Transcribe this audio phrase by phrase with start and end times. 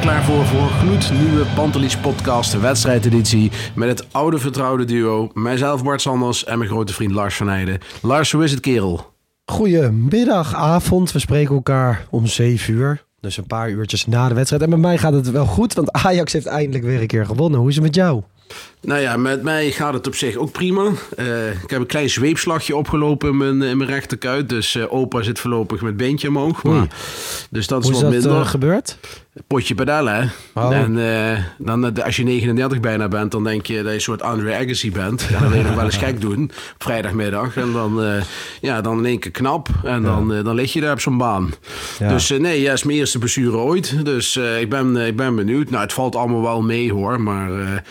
[0.00, 3.50] Klaar voor voor gloednieuwe Pantelis podcast wedstrijdeditie.
[3.74, 5.30] Met het oude vertrouwde duo.
[5.34, 7.78] Mijzelf Bart Sanders en mijn grote vriend Lars van Heijden.
[8.02, 9.12] Lars, hoe is het kerel?
[9.44, 11.12] Goedemiddag, avond.
[11.12, 13.04] We spreken elkaar om 7 uur.
[13.20, 14.62] Dus een paar uurtjes na de wedstrijd.
[14.62, 17.60] En met mij gaat het wel goed, want Ajax heeft eindelijk weer een keer gewonnen.
[17.60, 18.22] Hoe is het met jou?
[18.82, 20.90] Nou ja, met mij gaat het op zich ook prima.
[21.16, 24.48] Eh, ik heb een klein zweepslagje opgelopen in mijn, in mijn rechterkuit.
[24.48, 26.62] Dus eh, opa zit voorlopig met beentje omhoog.
[26.62, 26.86] Maar,
[27.50, 28.40] dus dat is Hoe is wat dat minder.
[28.40, 28.98] eh, gebeurd?
[29.46, 30.26] Potje padellen, hè?
[30.62, 30.76] Oh.
[30.76, 30.98] En
[31.32, 34.54] eh, dan, als je 39 bijna bent, dan denk je dat je een soort Andre
[34.54, 35.26] Agassi bent.
[35.26, 36.42] En dan wil je nog wel eens gek doen
[36.74, 37.56] op vrijdagmiddag.
[37.56, 38.22] En dan,
[38.60, 39.68] ja, dan in één keer knap.
[39.84, 41.52] En dan, dan lig je daar op zo'n baan.
[41.98, 42.08] Ja.
[42.08, 44.04] Dus nee, ja, is mijn eerste blessure ooit.
[44.04, 45.70] Dus ik, ben, ik ben benieuwd.
[45.70, 47.82] Nou, het valt allemaal wel mee hoor, maar...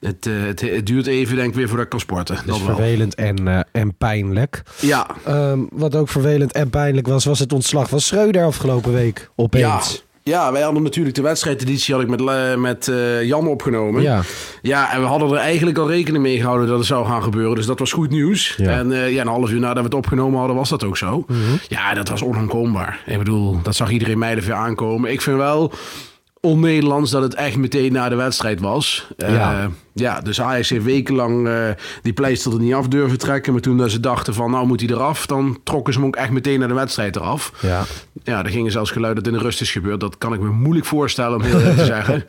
[0.00, 2.36] het, eh, het, het duurt even, denk ik, weer voordat ik kan sporten.
[2.46, 4.62] Dat is vervelend en, eh, en pijnlijk.
[4.80, 9.18] Ja, Ehm, wat ook vervelend en pijnlijk was, was het ontslag van Schreuder afgelopen week.
[9.18, 9.26] ja.
[9.36, 10.06] Opeens.
[10.22, 12.90] Ja, wij hadden natuurlijk de wedstrijdeditie had ik met, eh, met
[13.22, 14.02] Jan opgenomen.
[14.02, 14.22] Ja.
[14.62, 17.56] Ja, en we hadden er eigenlijk al rekening mee gehouden dat het zou gaan gebeuren.
[17.56, 18.54] Dus dat was goed nieuws.
[18.56, 18.70] Ja.
[18.70, 21.24] En ja, een half uur nadat we het opgenomen hadden, was dat ook zo.
[21.68, 23.02] Ja, dat was onontkoombaar.
[23.06, 25.10] Ik bedoel, dat zag iedereen mij er weer aankomen.
[25.12, 25.72] Ik vind wel
[26.40, 29.08] on-Nederlands dat het echt meteen na de wedstrijd was.
[29.16, 29.70] Eh, Ja.
[29.92, 31.68] ja, dus Ajax heeft wekenlang eh,
[32.02, 33.52] die pleister er niet af durven trekken.
[33.52, 36.30] Maar toen ze dachten van, nou moet hij eraf, dan trokken ze hem ook echt
[36.30, 37.52] meteen naar de wedstrijd eraf.
[37.60, 37.84] Ja.
[38.22, 40.00] Ja, er gingen zelfs geluiden dat in de rust is gebeurd.
[40.00, 42.24] Dat kan ik me moeilijk voorstellen om heel eerlijk te zeggen.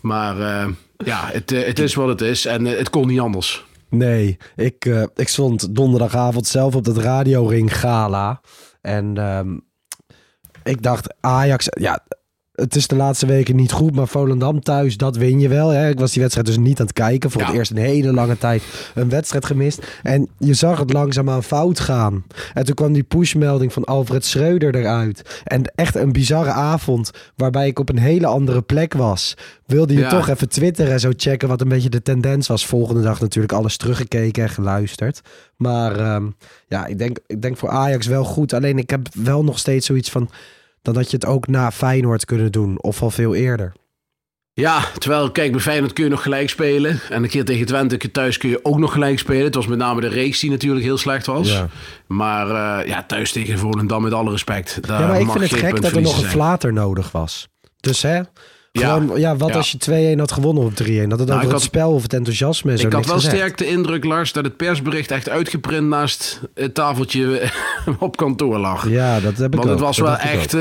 [0.00, 2.46] Maar eh, ja, het, het is wat het is.
[2.46, 3.66] En het kon niet anders.
[3.90, 8.40] Nee, ik, ik stond donderdagavond zelf op dat radioring gala.
[8.80, 9.56] En ehm,
[10.62, 12.04] ik dacht, Ajax, ja,
[12.60, 15.68] het is de laatste weken niet goed, maar Volendam thuis, dat win je wel.
[15.68, 15.88] Hè?
[15.88, 17.30] Ik was die wedstrijd dus niet aan het kijken.
[17.30, 17.46] Voor Ja.
[17.46, 18.62] het eerst een hele lange tijd
[18.94, 19.86] een wedstrijd gemist.
[20.02, 22.24] En je zag het langzaamaan fout gaan.
[22.54, 25.40] En toen kwam die pushmelding van Alfred Schreuder eruit.
[25.44, 29.36] En echt een bizarre avond, waarbij ik op een hele andere plek was.
[29.66, 30.08] Wilde je Ja.
[30.08, 32.66] toch even twitteren en zo checken wat een beetje de tendens was.
[32.66, 35.20] Volgende dag natuurlijk alles teruggekeken en geluisterd.
[35.56, 36.26] Maar ehm,
[36.68, 38.52] ja, ik denk, ik denk voor Ajax wel goed.
[38.52, 40.30] Alleen ik heb wel nog steeds zoiets van...
[40.82, 42.82] dan had je het ook na Feyenoord kunnen doen.
[42.82, 43.72] Of al veel eerder.
[44.52, 47.00] Ja, terwijl, kijk, bij Feyenoord kun je nog gelijk spelen.
[47.10, 49.44] En een keer tegen Twente thuis kun je ook nog gelijk spelen.
[49.44, 51.48] Het was met name de reeks die natuurlijk heel slecht was.
[51.48, 51.68] Ja.
[52.06, 52.46] Maar
[52.80, 54.86] eh, ja, thuis tegen Volendam met alle respect.
[54.86, 57.48] Daar ja, maar ik vind het gek dat er nog een flater nodig was.
[57.80, 58.20] Dus hè...
[58.78, 58.94] Ja.
[58.98, 59.54] Gewoon, ja, wat Ja.
[59.56, 61.08] als je 2-1 had gewonnen op 3-1?
[61.08, 63.06] Dat het Nou, over ik het had- spel of het enthousiasme en zo Ik had
[63.06, 63.34] wel gezegd.
[63.36, 67.50] sterk de indruk, Lars, dat het persbericht echt uitgeprint naast het tafeltje
[67.98, 68.88] op kantoor lag.
[68.88, 69.74] Ja, dat heb ik Want ook.
[69.74, 70.60] het was Dat wel echt eh,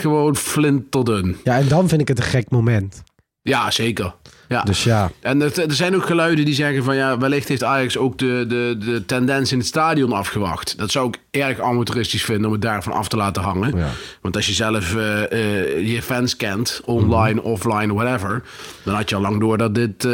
[0.00, 1.36] gewoon flinterdun.
[1.44, 3.02] Ja, en dan vind ik het een gek moment.
[3.42, 4.14] Ja, zeker.
[4.48, 4.62] Ja.
[4.62, 7.96] Dus ja, En het- er zijn ook geluiden die zeggen van ja, wellicht heeft Ajax
[7.96, 10.78] ook de, de, de tendens in het stadion afgewacht.
[10.78, 13.76] Dat zou ik erg amateuristisch vinden om het daarvan af te laten hangen.
[13.76, 13.88] Ja.
[14.22, 17.48] Want als je zelf eh, eh, je fans kent, online, Mhm.
[17.50, 18.42] offline, whatever,
[18.82, 20.12] dan had je al lang door dat, dit, eh,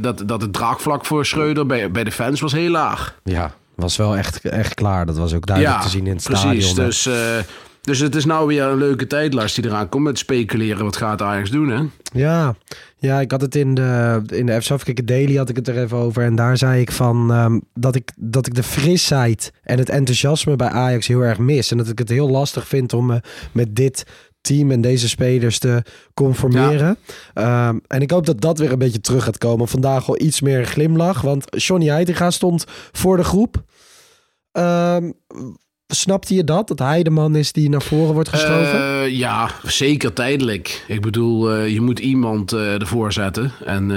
[0.00, 3.14] dat, dat het draagvlak voor Schreuder bij, bij de fans was heel laag.
[3.24, 5.06] ja, was wel echt, echt klaar.
[5.06, 6.66] Dat was ook duidelijk te zien in het precies.
[6.68, 6.86] stadion.
[6.86, 7.14] Dus, eh,
[7.82, 10.84] dus het is nou weer een leuke tijd, Lars, die eraan komt met speculeren.
[10.84, 11.82] Wat gaat Ajax doen, hè?
[12.12, 12.54] Ja,
[12.96, 15.96] ja, ik had het in de, in de FC Daily had ik het er even
[15.96, 16.22] over.
[16.22, 20.56] En daar zei ik van ehm, dat, ik, dat ik de frisheid en het enthousiasme
[20.56, 21.70] bij Ajax heel erg mis.
[21.70, 23.20] En dat ik het heel lastig vind om me
[23.52, 24.06] met dit
[24.40, 25.82] team en deze spelers te
[26.14, 26.98] conformeren.
[27.34, 29.68] Ehm, en ik hoop dat dat weer een beetje terug gaat komen.
[29.68, 33.64] Vandaag al iets meer glimlach, want Johnny Heitinga stond voor de groep.
[34.52, 35.10] Ehm
[35.94, 36.68] snapte je dat?
[36.68, 38.80] Dat hij de man is die naar voren wordt geschoven?
[38.80, 40.84] Uh, ja, zeker tijdelijk.
[40.88, 43.52] Ik bedoel, uh, je moet iemand uh, ervoor zetten.
[43.64, 43.90] En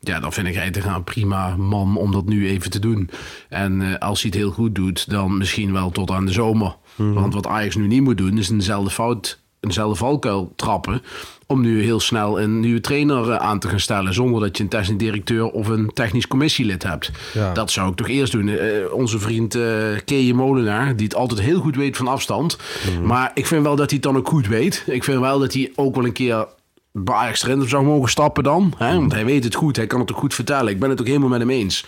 [0.00, 3.10] ja, dan vind ik Heitinga een prima man om dat nu even te doen.
[3.48, 6.76] En als hij het heel goed doet, dan misschien wel tot aan de zomer.
[6.96, 7.14] Mm.
[7.14, 11.02] Want wat Ajax nu niet moet doen, is eenzelfde fout eenzelfde valkuil trappen.
[11.50, 14.14] Om nu heel snel een nieuwe trainer aan te gaan stellen.
[14.14, 17.10] Zonder dat je een technisch directeur of een technisch commissielid hebt.
[17.34, 17.52] Ja.
[17.52, 18.46] Dat zou ik toch eerst doen.
[18.46, 18.58] Uh,
[18.92, 19.64] onze vriend uh,
[20.04, 22.58] Keje Molenaar, die het altijd heel goed weet van afstand.
[22.98, 23.06] Mm.
[23.06, 24.84] Maar ik vind wel dat hij het dan ook goed weet.
[24.86, 26.46] Ik vind wel dat hij ook wel een keer
[26.92, 28.72] bij Ajax erin zou mogen stappen dan.
[28.76, 28.94] Hè?
[28.94, 30.72] Want hij weet het goed, hij kan het ook goed vertellen.
[30.72, 31.84] Ik ben het ook helemaal met hem eens.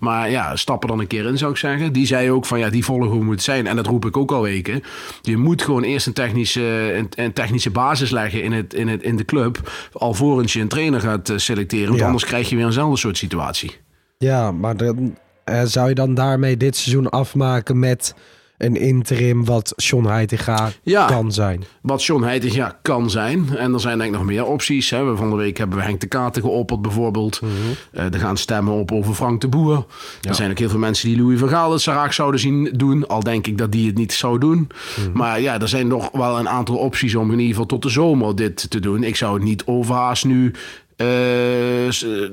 [0.00, 1.92] Maar ja, stappen dan een keer in zou ik zeggen.
[1.92, 3.66] Die zei ook van ja, die volgen hoe moet zijn.
[3.66, 4.82] En dat roep ik ook al weken.
[5.22, 9.02] Je moet gewoon eerst een technische, een, een technische basis leggen in, het, in, het,
[9.02, 9.70] in de club.
[9.92, 11.88] Alvorens je een trainer gaat eh, selecteren.
[11.88, 13.76] Want anders krijg je weer eenzelfde soort situatie.
[14.18, 18.14] Ja, maar dan, uh, zou je dan daarmee dit seizoen afmaken met
[18.58, 21.64] een interim wat John Heitinga ja, kan zijn.
[21.80, 23.56] Wat John Heitinga kan zijn.
[23.56, 24.90] En er zijn denk ik nog meer opties.
[24.90, 25.16] Hè.
[25.16, 27.40] Van de week hebben we Henk de Katen geopperd bijvoorbeeld.
[27.40, 28.00] Mm -hmm.
[28.00, 29.86] uh, er gaan stemmen op over Frank de Boer.
[30.20, 30.28] Ja.
[30.28, 33.06] Er zijn ook heel veel mensen die Louis van Gaal het graag zouden zien doen.
[33.06, 34.58] Al denk ik dat die het niet zou doen.
[34.58, 35.10] Mm -hmm.
[35.14, 37.88] Maar ja, er zijn nog wel een aantal opties om in ieder geval tot de
[37.88, 39.02] zomer dit te doen.
[39.02, 40.52] Ik zou het niet overhaast nu
[40.96, 41.06] uh,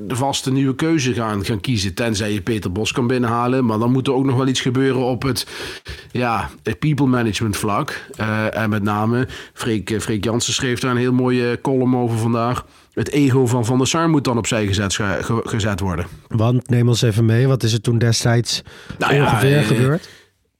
[0.08, 1.94] de vaste nieuwe keuze gaan, gaan kiezen.
[1.94, 3.66] Tenzij je Peter Bos kan binnenhalen.
[3.66, 5.48] Maar dan moet er ook nog wel iets gebeuren op het,
[6.12, 6.50] ja,
[6.80, 8.06] people management vlak.
[8.20, 12.66] Uh, en met name, Freek, Freek Jansen schreef daar een heel mooie column over vandaag.
[12.94, 15.00] Het ego van Van der Sar moet dan opzij gezet,
[15.44, 16.06] gezet worden.
[16.28, 18.62] Want, neem ons even mee, wat is er toen destijds
[18.98, 20.10] nou ongeveer gebeurd?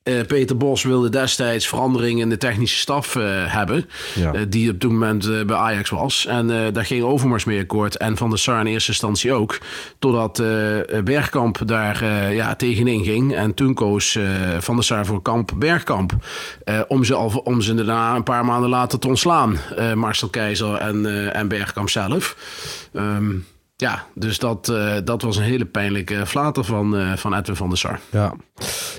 [0.04, 3.90] Uh, Peter Bos wilde destijds verandering in de technische staf uh, hebben.
[4.16, 4.34] Ja.
[4.34, 6.26] Uh, die op dat moment bij Ajax was.
[6.26, 7.98] En daar ging Overmars mee akkoord.
[7.98, 9.58] En Van der Sar in eerste instantie ook.
[10.00, 10.44] Totdat
[11.04, 13.36] Bergkamp daar ja, tegenin ging.
[13.36, 14.18] En toen koos
[14.60, 16.14] Van der Sar voor kamp Bergkamp.
[16.88, 19.58] om, ze al, om ze daarna een paar maanden later te ontslaan.
[19.96, 22.36] Marcel Keizer en, en Bergkamp zelf.
[22.94, 23.46] Um,
[23.82, 27.70] ja, dus dat, uh, dat was een hele pijnlijke flater van, uh, van Edwin van
[27.70, 28.00] der Sar.
[28.10, 28.34] Ja.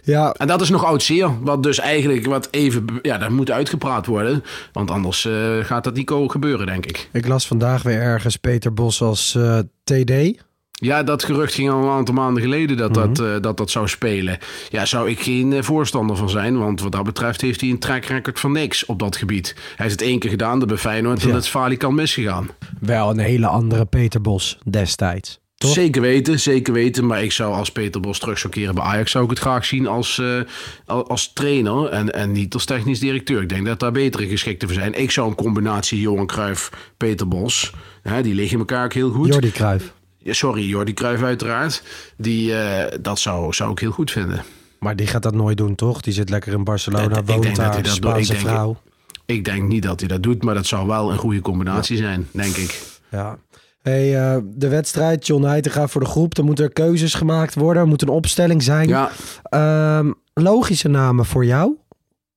[0.05, 0.33] ja.
[0.33, 1.43] En dat is nog oud zeer.
[1.43, 2.85] Wat dus eigenlijk wat even...
[3.03, 4.45] Ja, dat moet uitgepraat worden.
[4.73, 7.09] Want anders uh, gaat dat niet gebeuren, denk ik.
[7.13, 9.39] Ik las vandaag weer ergens Peter Bos als
[9.85, 10.43] TD.
[10.85, 13.89] Ja, dat gerucht ging al een aantal maanden geleden dat, dat, uh, dat dat zou
[13.89, 14.39] spelen.
[14.71, 16.59] Ja, zou ik geen uh, voorstander van zijn.
[16.59, 19.55] Want wat dat betreft heeft hij een track record van niks op dat gebied.
[19.57, 21.21] Hij heeft het één keer gedaan, dat bij Feyenoord.
[21.21, 21.27] Ja.
[21.27, 22.49] En dat is falikant misgegaan.
[22.81, 25.41] Wel een hele andere Peter Bos destijds.
[25.57, 25.73] Toch?
[25.73, 27.07] Zeker weten, zeker weten.
[27.07, 29.11] Maar ik zou als Peter Bos terug zou keren bij Ajax...
[29.11, 30.43] zou ik het graag zien als, uh,
[30.87, 33.43] als trainer en, en niet als technisch directeur.
[33.43, 35.01] Ik denk dat daar betere geschikte voor zijn.
[35.01, 37.73] Ik zou een combinatie Johan Cruijff, Peter Bos...
[38.03, 39.27] Hè, die liggen elkaar ook heel goed.
[39.27, 39.93] Jordi Cruijff.
[40.25, 41.83] Sorry, Jordi Cruijff uiteraard.
[42.17, 44.43] Die, uh, dat zou, zou ik heel goed vinden.
[44.79, 46.01] Maar die gaat dat nooit doen, toch?
[46.01, 48.81] Die zit lekker in Barcelona, uh, woont daar, dat Spaanse ik denk, vrouw.
[49.27, 52.03] Ik denk niet dat hij dat doet, maar dat zou wel een goede combinatie ja.
[52.03, 52.83] zijn, denk ik.
[53.11, 53.39] Ja.
[53.83, 56.37] Hey, uh, de wedstrijd, John Heitinga voor de groep.
[56.37, 57.83] Er moeten keuzes gemaakt worden.
[57.83, 58.89] Er moet een opstelling zijn.
[58.89, 59.11] Ja.
[59.51, 61.77] Uh, logische namen voor jou?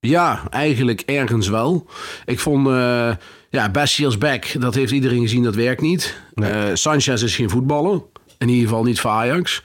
[0.08, 1.86] Ja, eigenlijk ergens wel.
[2.24, 2.68] Ik vond...
[2.68, 3.10] Uh,
[3.50, 6.20] ja, Bessie als back, dat heeft iedereen gezien, dat werkt niet.
[6.34, 6.52] Nee.
[6.52, 8.02] Uh, Sanchez is geen voetballer.
[8.38, 9.62] In ieder geval niet voor Ajax.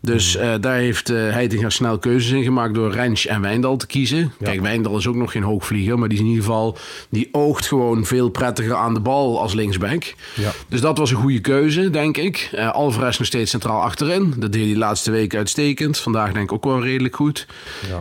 [0.00, 3.86] Dus uh, daar heeft uh, Heitinga snel keuzes in gemaakt door Rens en Wijndal te
[3.86, 4.18] kiezen.
[4.18, 4.32] Ja.
[4.42, 6.78] Kijk, Wijndal is ook nog geen hoogvlieger, maar die is in ieder geval
[7.10, 10.14] die oogt gewoon veel prettiger aan de bal als linksback.
[10.34, 10.52] Ja.
[10.68, 12.50] Dus dat was een goede keuze, denk ik.
[12.54, 14.34] Uh, Alvarez nog steeds centraal achterin.
[14.36, 15.98] Dat deed hij de laatste weken uitstekend.
[15.98, 17.46] Vandaag denk ik ook wel redelijk goed.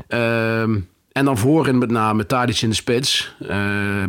[0.07, 0.65] Ja.
[1.11, 3.49] En dan voorin met name Tadic in de spits, uh,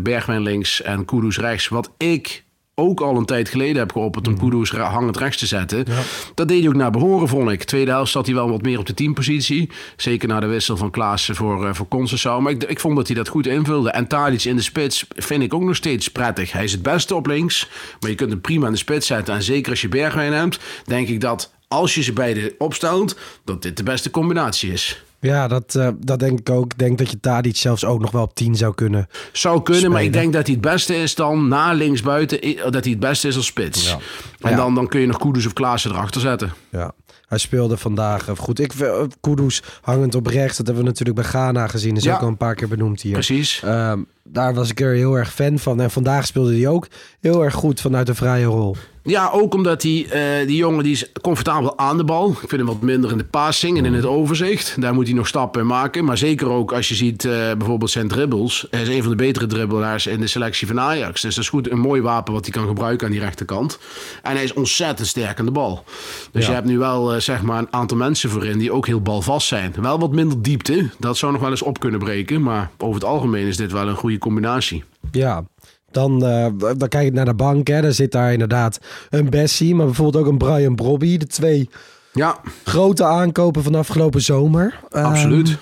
[0.00, 1.69] Bergwijn links en Kudus rechts.
[1.69, 2.45] Wat ik
[2.80, 5.85] ook al een tijd geleden heb geopperd om Kudus hangend rechts te zetten.
[5.88, 6.00] Ja.
[6.35, 7.64] Dat deed hij ook naar behoren, vond ik.
[7.64, 9.71] Tweede helft zat hij wel wat meer op de teampositie.
[9.97, 12.40] Zeker na de wissel van Klaassen voor, uh, voor Concessao.
[12.40, 13.90] Maar ik, ik vond dat hij dat goed invulde.
[13.90, 16.52] En Tadic in de spits vind ik ook nog steeds prettig.
[16.52, 17.69] Hij is het beste op links,
[18.00, 19.35] maar je kunt hem prima in de spits zetten.
[19.35, 23.62] En zeker als je Bergwijn hebt, denk ik dat als je ze beide opstelt, dat
[23.62, 25.04] dit de beste combinatie is.
[25.20, 26.72] Ja, dat, uh, dat denk ik ook.
[26.72, 29.08] Ik denk dat je Tadic zelfs ook nog wel op 10 zou kunnen.
[29.32, 29.90] Zou kunnen, spelen.
[29.92, 32.40] maar ik denk dat hij het beste is dan na linksbuiten.
[32.70, 33.88] Dat hij het beste is als spits.
[33.88, 33.98] Ja.
[34.40, 34.56] En Ja.
[34.56, 36.52] dan, dan kun je nog Kudus of Klaassen erachter zetten.
[36.70, 36.92] Ja,
[37.26, 38.60] hij speelde vandaag eh, goed.
[38.60, 41.96] Ik eh, Kudus hangend op rechts, dat hebben we natuurlijk bij Ghana gezien.
[41.96, 42.14] Is Ja.
[42.14, 43.12] ook al een paar keer benoemd hier.
[43.12, 43.62] Precies.
[43.64, 45.80] Ehm, daar was ik er heel erg fan van.
[45.80, 46.86] En vandaag speelde hij ook
[47.20, 48.76] heel erg goed vanuit de vrije rol.
[49.02, 52.30] Ja, ook omdat die, eh, die jongen die is comfortabel aan de bal.
[52.30, 54.80] Ik vind hem wat minder in de passing en in het overzicht.
[54.80, 56.04] Daar moet hij nog stappen in maken.
[56.04, 58.66] Maar zeker ook als je ziet eh, bijvoorbeeld zijn dribbles.
[58.71, 61.21] Hij is een van de betere dribbelaars in de selectie van Ajax.
[61.21, 63.78] Dus dat is goed een mooi wapen wat hij kan gebruiken aan die rechterkant.
[64.23, 65.85] En hij is ontzettend sterk aan de bal.
[66.33, 66.49] Dus Ja.
[66.49, 69.47] je hebt nu wel eh, zeg maar een aantal mensen voorin die ook heel balvast
[69.49, 69.75] zijn.
[69.80, 70.88] Wel wat minder diepte.
[70.99, 72.42] Dat zou nog wel eens op kunnen breken.
[72.42, 74.85] Maar over het algemeen is dit wel een goede combinatie.
[75.11, 75.45] Ja,
[75.90, 77.68] dan, eh, dan kijk ik naar de bank.
[77.68, 77.80] Hè.
[77.80, 78.78] Daar zit daar inderdaad
[79.11, 81.16] een Bessie, maar bijvoorbeeld ook een Brian Brobby.
[81.16, 81.68] De twee
[82.12, 84.80] Ja, grote aankopen van afgelopen zomer.
[84.90, 85.56] Ehm, absoluut.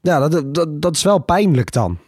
[0.00, 1.98] Ja, dat, dat, dat is wel pijnlijk dan.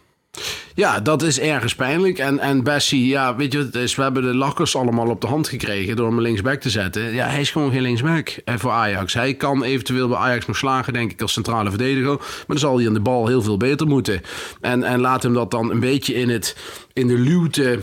[0.75, 2.17] Ja, dat is ergens pijnlijk.
[2.17, 5.47] En, en Bessie, ja, weet je, wat we hebben de lakkers allemaal op de hand
[5.47, 7.13] gekregen door hem linksback te zetten.
[7.13, 9.13] Ja, hij is gewoon geen linksback eh, voor Ajax.
[9.13, 12.15] Hij kan eventueel bij Ajax nog slagen, denk ik, als centrale verdediger.
[12.17, 14.21] Maar dan zal hij aan de bal heel veel beter moeten.
[14.61, 16.55] En, en laat hem dat dan een beetje in, het,
[16.93, 17.79] in de luwte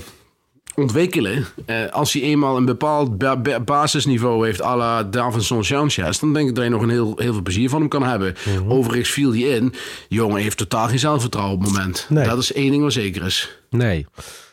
[0.76, 1.44] ontwikkelen.
[1.66, 6.18] Eh, als hij eenmaal een bepaald ba- ba- basisniveau heeft à la Davinson Sanchez...
[6.20, 8.34] dan denk ik dat je nog een heel, heel veel plezier van hem kan hebben.
[8.68, 9.74] Overigens viel hij in.
[10.08, 12.06] Jongen heeft totaal geen zelfvertrouwen op het moment.
[12.08, 12.26] Nee.
[12.26, 13.58] Dat is één ding wat zeker is.
[13.70, 14.06] Nee.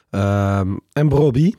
[0.09, 1.53] Ehm, en Brobby?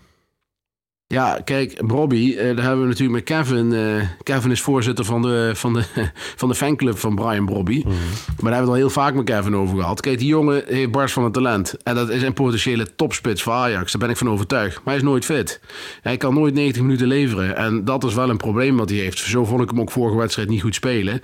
[1.13, 3.73] Ja, kijk, Robbie, eh, daar hebben we natuurlijk met Kevin.
[3.73, 5.85] eh, Kevin is voorzitter van de, van de,
[6.41, 7.83] van de fanclub van Brian Brobby.
[7.85, 10.01] Maar daar hebben we het al heel vaak met Kevin over gehad.
[10.01, 11.77] Kijk, die jongen heeft barst van het talent.
[11.83, 13.93] En dat is een potentiële topspits voor Ajax.
[13.93, 14.75] Daar ben ik van overtuigd.
[14.75, 15.61] Maar hij is nooit fit.
[16.03, 17.57] Hij kan nooit 90 minuten leveren.
[17.57, 19.19] En dat is wel een probleem wat hij heeft.
[19.19, 21.23] Zo vond ik hem ook vorige wedstrijd niet goed spelen.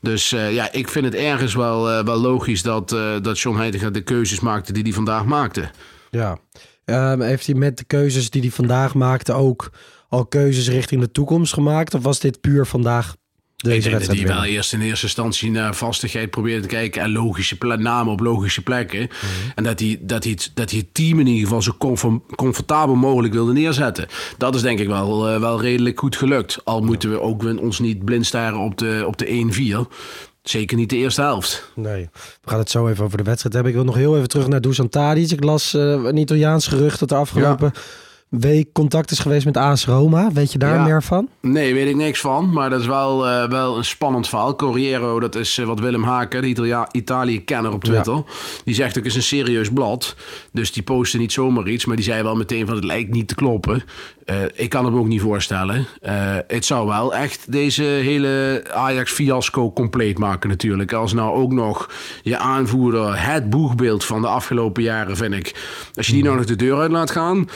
[0.00, 2.88] Dus eh, ja, ik vind het ergens wel, wel logisch dat,
[3.22, 5.70] dat John Heitinga de keuzes maakte die hij vandaag maakte.
[6.10, 6.38] Ja.
[6.84, 9.70] Ehm, heeft hij met de keuzes die hij vandaag maakte ook
[10.08, 11.94] al keuzes richting de toekomst gemaakt?
[11.94, 13.14] Of was dit puur vandaag
[13.64, 17.02] deze ik denk dat hij wel eerst in eerste instantie naar vastigheid probeerde te kijken
[17.02, 19.00] en logische namen op logische plekken.
[19.00, 19.50] Mhm.
[19.54, 22.36] En dat hij, dat, hij het, dat hij het team in ieder geval zo comfort-
[22.36, 24.06] comfortabel mogelijk wilde neerzetten.
[24.38, 26.64] Dat is denk ik wel, eh, wel redelijk goed gelukt.
[26.64, 29.88] Al moeten we ook ons niet blind staren op de, op de 1-4.
[30.44, 31.70] Zeker niet de eerste helft.
[31.74, 32.08] Nee.
[32.42, 33.72] We gaan het zo even over de wedstrijd hebben.
[33.72, 35.30] Ik wil nog heel even terug naar Dusan Tadic.
[35.30, 37.72] Ik las eh, een Italiaans gerucht dat er afgelopen
[38.40, 40.32] week contact is geweest met AS Roma.
[40.32, 40.82] Weet je daar Ja.
[40.84, 41.28] meer van?
[41.40, 42.50] Nee, weet ik niks van.
[42.52, 44.56] Maar dat is wel, eh, wel een spannend verhaal.
[44.56, 48.22] Corriero, dat is eh, wat Willem Haken, de Italia- Italië-kenner op Twitter.
[48.64, 50.14] Die zegt ook, het is een serieus blad.
[50.52, 51.84] Dus die postte niet zomaar iets.
[51.84, 53.82] Maar die zei wel meteen van, het lijkt niet te kloppen.
[54.24, 55.86] Eh, ik kan het me ook niet voorstellen.
[56.46, 60.92] Het zou wel echt deze hele Ajax-fiasco compleet maken natuurlijk.
[60.92, 61.90] Als nou ook nog
[62.22, 65.54] je aanvoerder, het boegbeeld van de afgelopen jaren, vind ik.
[65.94, 67.48] Als je die nou nog de deur uit laat gaan...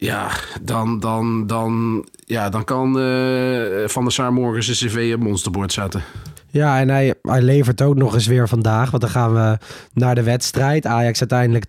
[0.00, 0.30] Ja,
[0.62, 5.72] dan, dan, dan, ja, dan kan eh, Van der Sar morgen zijn cv op monsterbord
[5.72, 6.02] zetten.
[6.50, 8.90] Ja, en hij, hij levert ook nog eens weer vandaag.
[8.90, 9.58] Want dan gaan we
[9.92, 10.86] naar de wedstrijd.
[10.86, 11.64] Ajax uiteindelijk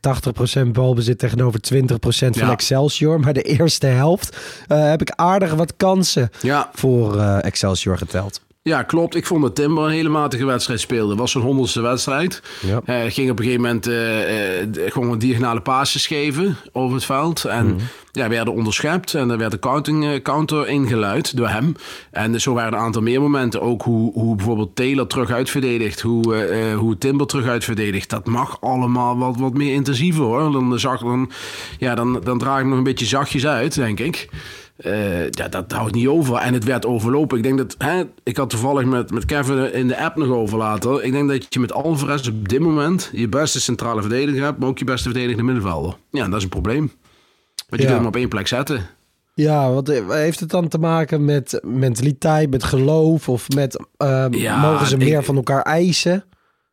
[0.68, 2.52] 80% balbezit tegenover 20% van Ja.
[2.52, 3.20] Excelsior.
[3.20, 8.42] Maar de eerste helft eh, heb ik aardig wat kansen Ja, voor eh, Excelsior geteld.
[8.64, 9.16] Ja, klopt.
[9.16, 11.16] Ik vond dat Timber een hele matige wedstrijd speelde.
[11.16, 12.42] was zijn honderdste wedstrijd.
[12.66, 12.82] Ja.
[12.86, 17.46] Hij ging op een gegeven moment eh, eh, gewoon diagonale passes geven over het veld.
[17.46, 17.80] En
[18.12, 19.14] ja, werden onderschept.
[19.14, 21.76] En er werd de counting, eh, counter ingeluid door hem.
[22.12, 23.62] En zo waren er een aantal meer momenten.
[23.62, 26.02] Ook hoe, hoe bijvoorbeeld Taylor terug uitverdedigt.
[26.02, 28.10] Hoe, hoe Timber terug uitverdedigt.
[28.10, 30.52] Dat mag allemaal wat, wat meer intensiever hoor.
[30.52, 31.32] Dan, zag, dan,
[31.78, 34.30] ja, dan, dan draag ik nog een beetje zachtjes uit, denk ik.
[34.82, 36.36] Eh, ja, dat houdt niet over.
[36.36, 37.38] En het werd overlopen.
[37.38, 37.76] Ik denk dat...
[37.78, 41.06] Hè, ik had toevallig met, met Kevin in de app nog over laten.
[41.06, 43.10] Ik denk dat je met Alvarez op dit moment...
[43.14, 44.60] je beste centrale verdediger hebt...
[44.60, 45.96] maar ook je beste verdedigende middenvelder.
[46.12, 46.92] Ja, dat is een probleem.
[47.70, 47.86] Want je Ja.
[47.86, 48.86] kunt hem op één plek zetten.
[49.34, 53.30] Ja, wat eh, heeft het dan te maken met mentaliteit, met geloof?
[53.30, 53.86] Of met
[54.30, 56.24] Ja, mogen ze ik- meer van elkaar eisen?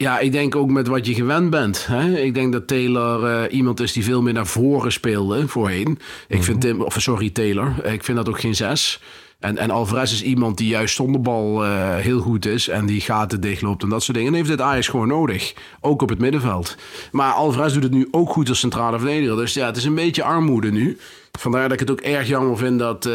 [0.03, 1.87] Ja, ik denk ook met wat je gewend bent.
[1.87, 2.19] Hè?
[2.19, 5.99] Ik denk dat Taylor eh, iemand is die veel meer naar voren speelde voorheen.
[6.29, 7.87] Ik vind Tim, of sorry, Taylor.
[7.87, 9.01] Ik vind dat ook geen zes.
[9.39, 12.69] En, en Alvarez is iemand die juist zonder bal eh, heel goed is.
[12.69, 14.33] En die gaten dichtloopt en dat soort dingen.
[14.33, 15.55] En heeft dit Ajax gewoon nodig.
[15.81, 16.77] Ook op het middenveld.
[17.13, 19.37] Maar Alvarez doet het nu ook goed als centrale verdediger.
[19.37, 20.99] Dus ja, het is een beetje armoede nu.
[21.39, 23.15] Vandaar dat ik het ook erg jammer vind dat eh,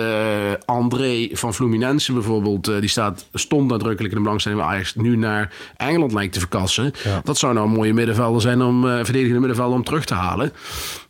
[0.65, 2.67] André van Fluminense bijvoorbeeld...
[2.67, 4.95] eh, die staat, stond nadrukkelijk in de belangstelling van Ajax...
[4.95, 6.93] nu naar Engeland lijkt te verkassen.
[7.23, 8.87] Dat zou nou een mooie middenvelder zijn om...
[8.87, 10.51] eh verdedigende middenvelder om terug te halen.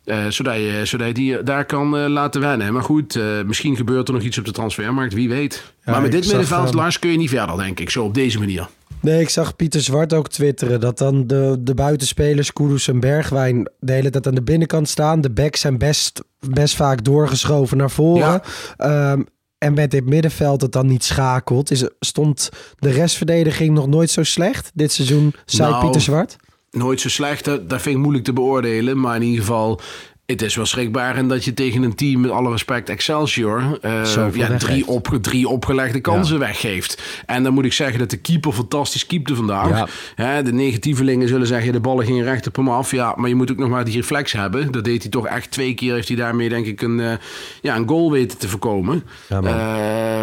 [0.04, 2.72] Eh, zodat, je, zodat je die daar kan eh, laten wennen.
[2.72, 5.14] Maar goed, eh, misschien gebeurt er nog iets op de transfermarkt.
[5.14, 5.72] Wie weet.
[5.84, 7.90] maar met dit middenveld, ehm, Lars, kun je niet verder, denk ik.
[7.90, 8.68] Zo op deze manier.
[9.00, 13.70] Nee, ik zag Pieter Zwart ook twitteren dat dan de, de buitenspelers Kudus en Bergwijn
[13.78, 15.20] de hele tijd aan de binnenkant staan.
[15.20, 18.40] De backs zijn best, best vaak doorgeschoven naar voren.
[18.76, 19.22] Ehm,
[19.58, 24.22] en met dit middenveld dat dan niet schakelt, is, stond de restverdediging nog nooit zo
[24.22, 26.36] slecht dit seizoen, zei Nou, Pieter Zwart?
[26.74, 29.00] Nooit zo slecht, dat dat vind ik moeilijk te beoordelen.
[29.00, 29.80] Maar in ieder geval,
[30.26, 31.16] het is wel schrikbaar.
[31.16, 33.78] En dat je tegen een team, met alle respect, Excelsior...
[34.02, 37.22] Zoveel ja, drie, op, drie opgelegde kansen weggeeft.
[37.26, 39.68] En dan moet ik zeggen dat de keeper fantastisch keepte vandaag.
[39.68, 39.86] Ja.
[40.14, 42.90] Hè, de negatievelingen zullen zeggen, de ballen gingen recht op hem af.
[42.90, 44.72] Ja, maar je moet ook nog maar die reflex hebben.
[44.72, 45.94] Dat deed hij toch echt twee keer.
[45.94, 47.12] Heeft hij daarmee denk ik een, eh,
[47.60, 49.04] ja, een goal weten te voorkomen.
[49.28, 49.40] Ja,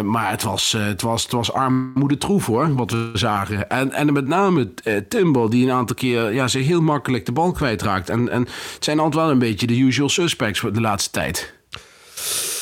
[0.02, 3.70] maar het was, eh, het, was, het was armoede troef hoor, wat we zagen.
[3.70, 7.32] En, en met name eh, Timber, die een aantal keer ja, zich heel makkelijk de
[7.32, 8.10] bal kwijtraakt.
[8.10, 8.40] En, en
[8.74, 11.54] het zijn altijd wel een beetje de usual suspects voor de laatste tijd.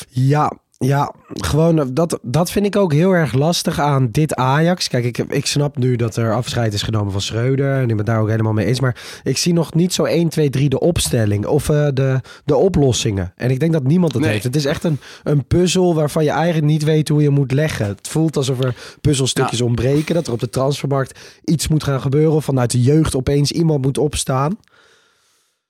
[0.09, 0.53] Ja,
[0.85, 4.89] ja, gewoon eh, dat, dat vind ik ook heel erg lastig aan dit Ajax.
[4.89, 7.75] Kijk, ik, ik snap nu dat er afscheid is genomen van Schreuder.
[7.83, 8.81] En ik ben daar ook helemaal mee eens.
[8.81, 12.57] Maar ik zie nog niet zo 1, 2, 3 de opstelling of eh, de, de
[12.57, 13.33] oplossingen.
[13.37, 14.31] En ik denk dat niemand het Nee.
[14.31, 14.45] heeft.
[14.45, 17.87] Het is echt een, een puzzel waarvan je eigenlijk niet weet hoe je moet leggen.
[17.87, 20.15] Het voelt alsof er puzzelstukjes ontbreken.
[20.15, 22.33] Dat er op de transfermarkt iets moet gaan gebeuren.
[22.33, 24.59] Of vanuit de jeugd opeens iemand moet opstaan.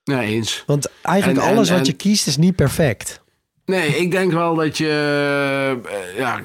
[0.04, 0.62] Nee, eens.
[0.66, 3.19] Want eigenlijk En- en- alles wat en- je kiest is niet perfect.
[3.70, 4.86] Nee, ik denk wel dat je...
[5.84, 6.40] eh, ja,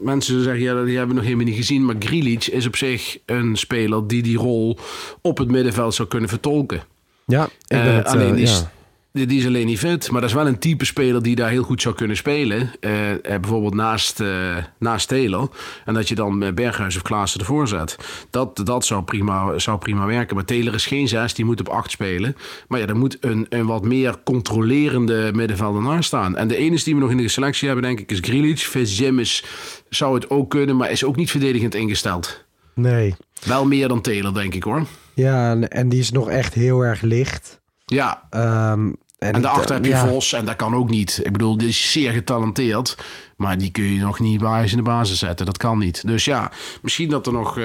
[0.00, 1.84] mensen zeggen, ja, die hebben we nog helemaal niet gezien.
[1.84, 4.78] Maar Grealish is op zich een speler die die rol
[5.20, 6.82] op het middenveld zou kunnen vertolken.
[7.26, 8.70] Ja, ik Eh, het, alleen die, is, ja.
[9.14, 10.10] Die, is alleen niet fit.
[10.10, 12.70] Maar dat is wel een type speler die daar heel goed zou kunnen spelen.
[12.80, 15.48] Eh, eh, bijvoorbeeld naast, eh naast Taylor.
[15.84, 17.96] En dat je dan Berghuis of Klaassen ervoor zet.
[18.30, 20.36] Dat, dat zou, prima, zou prima werken.
[20.36, 22.36] Maar Taylor is geen zes, die moet op acht spelen.
[22.68, 26.36] Maar ja, er moet een, een wat meer controlerende middenvelder naast staan.
[26.36, 28.62] En de enige die we nog in de selectie hebben, denk ik, is.
[28.64, 29.44] Fitz James
[29.88, 32.44] zou het ook kunnen, maar is ook niet verdedigend ingesteld.
[32.74, 33.14] Nee.
[33.44, 34.86] Wel meer dan Taylor, denk ik hoor.
[35.14, 37.62] Ja, en, en die is nog echt heel erg licht.
[37.84, 38.90] Ja, Ehm,
[39.24, 40.06] en En daarachter heb je ja.
[40.08, 41.20] Vos en dat kan ook niet.
[41.22, 42.96] Ik bedoel, die is zeer getalenteerd.
[43.36, 45.46] Maar die kun je nog niet bij huis in de basis zetten.
[45.46, 46.06] Dat kan niet.
[46.06, 46.50] Dus ja,
[46.82, 47.58] misschien dat er nog...
[47.58, 47.64] eh,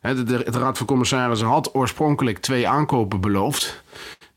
[0.00, 3.82] de, de, de Raad van Commissarissen had oorspronkelijk twee aankopen beloofd.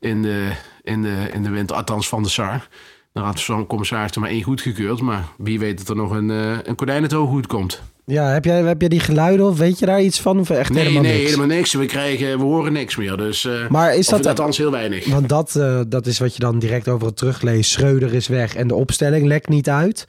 [0.00, 0.50] In de,
[0.82, 2.68] in de, in de winter, althans van de SAR.
[3.12, 5.00] De Raad van Commissarissen heeft er maar één goedgekeurd.
[5.00, 7.82] Maar wie weet dat er nog een, eh een konijn het oog goed komt.
[8.04, 10.38] Ja, heb jij, heb jij die geluiden of weet je daar iets van?
[10.40, 11.24] Of echt Nee, helemaal nee, niks?
[11.24, 11.72] helemaal niks.
[11.74, 13.16] We, krijgen, we horen niks meer.
[13.16, 14.26] Dus, eh, Maar is dat...
[14.26, 15.06] althans heel weinig.
[15.06, 17.70] Want dat, eh, dat is wat je dan direct over het terugleest.
[17.70, 20.04] Schreuder is weg en de opstelling lekt niet uit.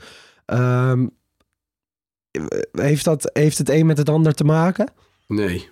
[0.46, 1.06] Ehm,
[2.72, 4.92] heeft, dat, heeft het een met het ander te maken?
[5.28, 5.70] Nee,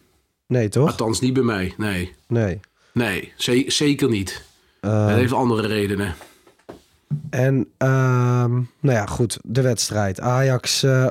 [0.48, 0.88] Nee, toch?
[0.90, 1.74] althans niet bij mij.
[1.78, 2.60] Nee, Nee.
[2.94, 4.44] nee ze- zeker niet.
[4.80, 6.16] Het heeft andere redenen.
[7.30, 10.20] En ehm, nou ja, goed, de wedstrijd.
[10.20, 11.08] Ajax, eh,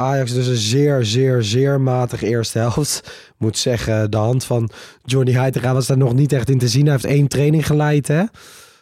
[0.00, 3.12] Ajax dus een zeer, zeer, zeer matig eerste helft.
[3.36, 4.70] Moet zeggen, de hand van
[5.04, 6.82] Johnny Heitinga was daar nog niet echt in te zien.
[6.84, 8.22] Hij heeft één training geleid, hè?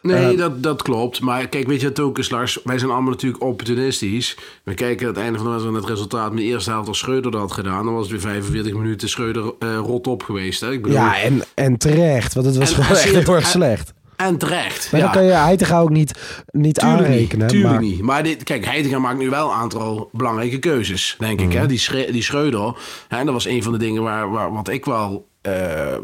[0.01, 1.21] Nee, Eh, dat, dat klopt.
[1.21, 2.59] Maar kijk, weet je wat het ook is, Lars?
[2.63, 4.37] Wij zijn allemaal natuurlijk opportunistisch.
[4.63, 6.29] We kijken aan het einde van de wedstrijd naar het resultaat.
[6.33, 7.85] Met de eerste helft als Schreuder dat had gedaan.
[7.85, 10.61] Dan was het weer 45 minuten Schreuder eh, rot op geweest.
[10.61, 10.71] Hè?
[10.71, 13.93] Ik bedoel, Ja, en, en terecht, want het was En- gewoon echt heel erg slecht.
[14.27, 14.91] En terecht.
[14.91, 15.05] Maar ja.
[15.05, 16.11] dan kan je Heitinga ook niet,
[16.51, 17.39] niet Tuurlijk aanrekenen.
[17.45, 18.01] niet, tuurlijk maar, niet.
[18.01, 21.49] Maar dit, kijk, Heitinga maakt nu wel een aantal belangrijke keuzes, denk Mhm.
[21.49, 21.57] ik.
[21.57, 21.65] Hè?
[21.67, 22.73] Die, Schre- die Schreuder,
[23.07, 25.53] hè, dat was een van de dingen waar, waar, wat ik wel, eh,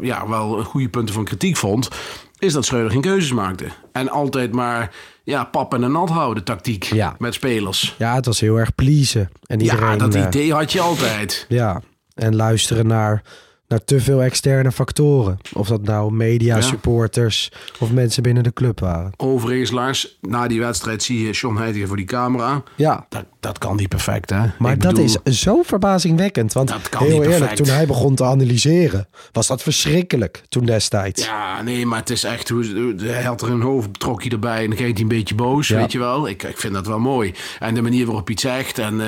[0.00, 1.88] ja, wel goede punten van kritiek vond.
[2.38, 3.64] Is dat Schreuder geen keuzes maakte.
[3.92, 7.14] En altijd maar ja, pap en een nat houden tactiek Ja.
[7.18, 7.94] met spelers.
[7.98, 9.30] Ja, het was heel erg pleasen.
[9.46, 11.44] En iedereen, ja, dat eh, idee had je altijd.
[11.48, 11.80] Ja,
[12.14, 13.22] en luisteren naar,
[13.68, 15.38] naar te veel externe factoren.
[15.52, 16.60] Of dat nou media, Ja.
[16.62, 19.12] supporters of mensen binnen de club waren.
[19.16, 22.62] Overigens, Lars, na die wedstrijd zie je John Heitinga voor die camera.
[22.74, 24.40] Ja, Dat, dat kan niet perfect, hè?
[24.58, 26.52] maar Ik dat bedoel, is zo verbazingwekkend.
[26.52, 31.24] Want Dat kan heel eerlijk, toen hij begon te analyseren, was dat verschrikkelijk toen destijds.
[31.24, 32.48] Ja, nee, maar het is echt...
[32.48, 35.76] hoe- Hij had er een hoofdtrokje erbij en dan kreeg hij een beetje boos, Ja.
[35.76, 36.28] weet je wel.
[36.28, 37.34] Ik, ik vind dat wel mooi.
[37.58, 39.00] En de manier waarop hij het zegt en...
[39.00, 39.06] eh,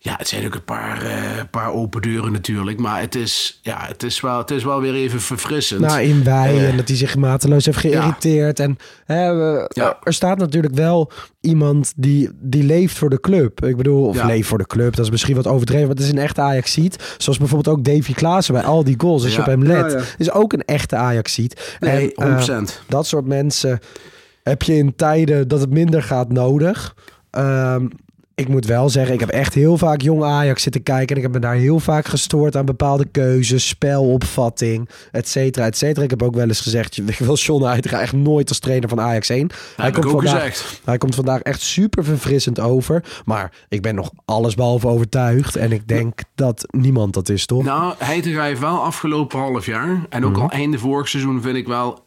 [0.00, 1.16] ja, het zijn ook een paar, eh,
[1.50, 2.78] paar open deuren natuurlijk.
[2.78, 5.80] Maar het is, ja, het is, wel, het is wel weer even verfrissend.
[5.80, 8.60] Nou, in wij Eh, en dat hij zich mateloos heeft geïrriteerd.
[8.60, 9.98] En hè, we- Ja.
[10.02, 13.64] er staat natuurlijk wel iemand die, die leeft voor de club.
[13.64, 14.26] Ik bedoel, of Ja.
[14.26, 15.86] leeft voor de club, dat is misschien wat overdreven.
[15.86, 17.14] Maar het is een echte Ajax-ziet.
[17.18, 19.24] Zoals bijvoorbeeld ook Davy Klaassen bij al die goals.
[19.24, 20.04] Als je op hem let, Ja, ja.
[20.18, 21.76] is ook een echte Ajax-ziet.
[21.80, 22.70] Nee, En, 100%.
[22.70, 23.78] eh, dat soort mensen
[24.42, 26.94] heb je in tijden dat het minder gaat nodig.
[27.30, 27.86] Ehm,
[28.38, 31.08] ik moet wel zeggen, ik heb echt heel vaak jong Ajax zitten kijken.
[31.08, 35.76] En ik heb me daar heel vaak gestoord aan bepaalde keuzes, spelopvatting, et cetera, et
[35.76, 36.04] cetera.
[36.04, 39.00] Ik heb ook wel eens gezegd, ik wil John Heitinga echt nooit als trainer van
[39.00, 39.50] Ajax heen.
[39.76, 40.80] Hij heb ik ook vandaag, gezegd.
[40.84, 43.04] hij komt vandaag echt super verfrissend over.
[43.24, 45.56] Maar ik ben nog allesbehalve overtuigd.
[45.56, 47.64] En ik denk dat niemand dat is, toch?
[47.64, 50.06] Nou, Heitinga heeft wel afgelopen half jaar...
[50.08, 50.40] en ook Mhm.
[50.40, 52.06] al einde vorig seizoen vind ik wel...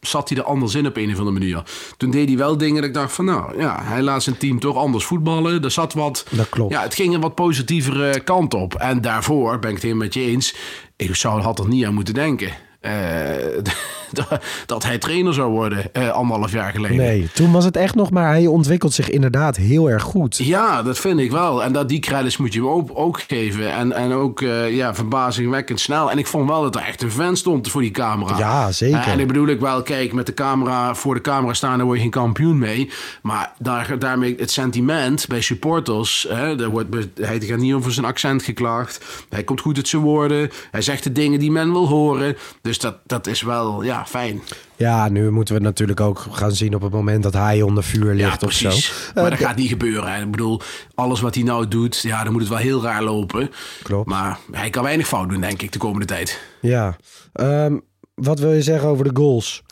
[0.00, 1.62] zat hij er anders in op een of andere manier.
[1.96, 4.60] Toen deed hij wel dingen dat ik dacht van nou ja, hij laat zijn team
[4.60, 5.64] toch anders voetballen.
[5.64, 6.72] Er zat wat, Dat klopt.
[6.72, 8.74] ja, het ging een wat positievere kant op.
[8.74, 10.54] En daarvoor ben ik het helemaal met je eens.
[10.96, 12.52] Ik zou, had er niet aan moeten denken.
[12.82, 12.92] Eh,
[14.66, 16.96] dat hij trainer zou worden eh, anderhalf jaar geleden.
[16.96, 20.36] Nee, toen was het echt nog, maar hij ontwikkelt zich inderdaad heel erg goed.
[20.36, 21.62] Ja, dat vind ik wel.
[21.62, 23.72] En dat, die credits moet je hem ook, ook geven.
[23.72, 26.10] En, en ook eh, ja, verbazingwekkend snel.
[26.10, 28.38] En ik vond wel dat er echt een fan stond voor die camera.
[28.38, 29.08] Ja, zeker.
[29.08, 31.96] En ik bedoel ik wel, kijk, met de camera voor de camera staan, daar word
[31.96, 32.90] je geen kampioen mee.
[33.22, 36.26] Maar daar, daarmee het sentiment bij supporters.
[36.28, 36.88] Hè, er wordt,
[37.20, 39.24] hij gaat niet over zijn accent geklaagd.
[39.28, 40.50] Hij komt goed uit zijn woorden.
[40.70, 42.36] Hij zegt de dingen die men wil horen.
[42.62, 44.42] Dus dat, dat is wel, ja, fijn.
[44.76, 47.84] Ja, nu moeten we het natuurlijk ook gaan zien op het moment dat hij onder
[47.84, 48.68] vuur ligt Ja, of zo.
[48.68, 49.10] precies.
[49.14, 50.12] Eh, Maar dat gaat niet gebeuren.
[50.12, 50.22] hè.
[50.22, 50.60] Ik bedoel,
[50.94, 53.50] alles wat hij nou doet, ja, dan moet het wel heel raar lopen.
[53.82, 54.08] Klopt.
[54.08, 56.40] Maar hij kan weinig fout doen, denk ik, de komende tijd.
[56.60, 56.96] Ja.
[57.32, 57.78] Ehm,
[58.14, 59.62] wat wil je zeggen over de goals?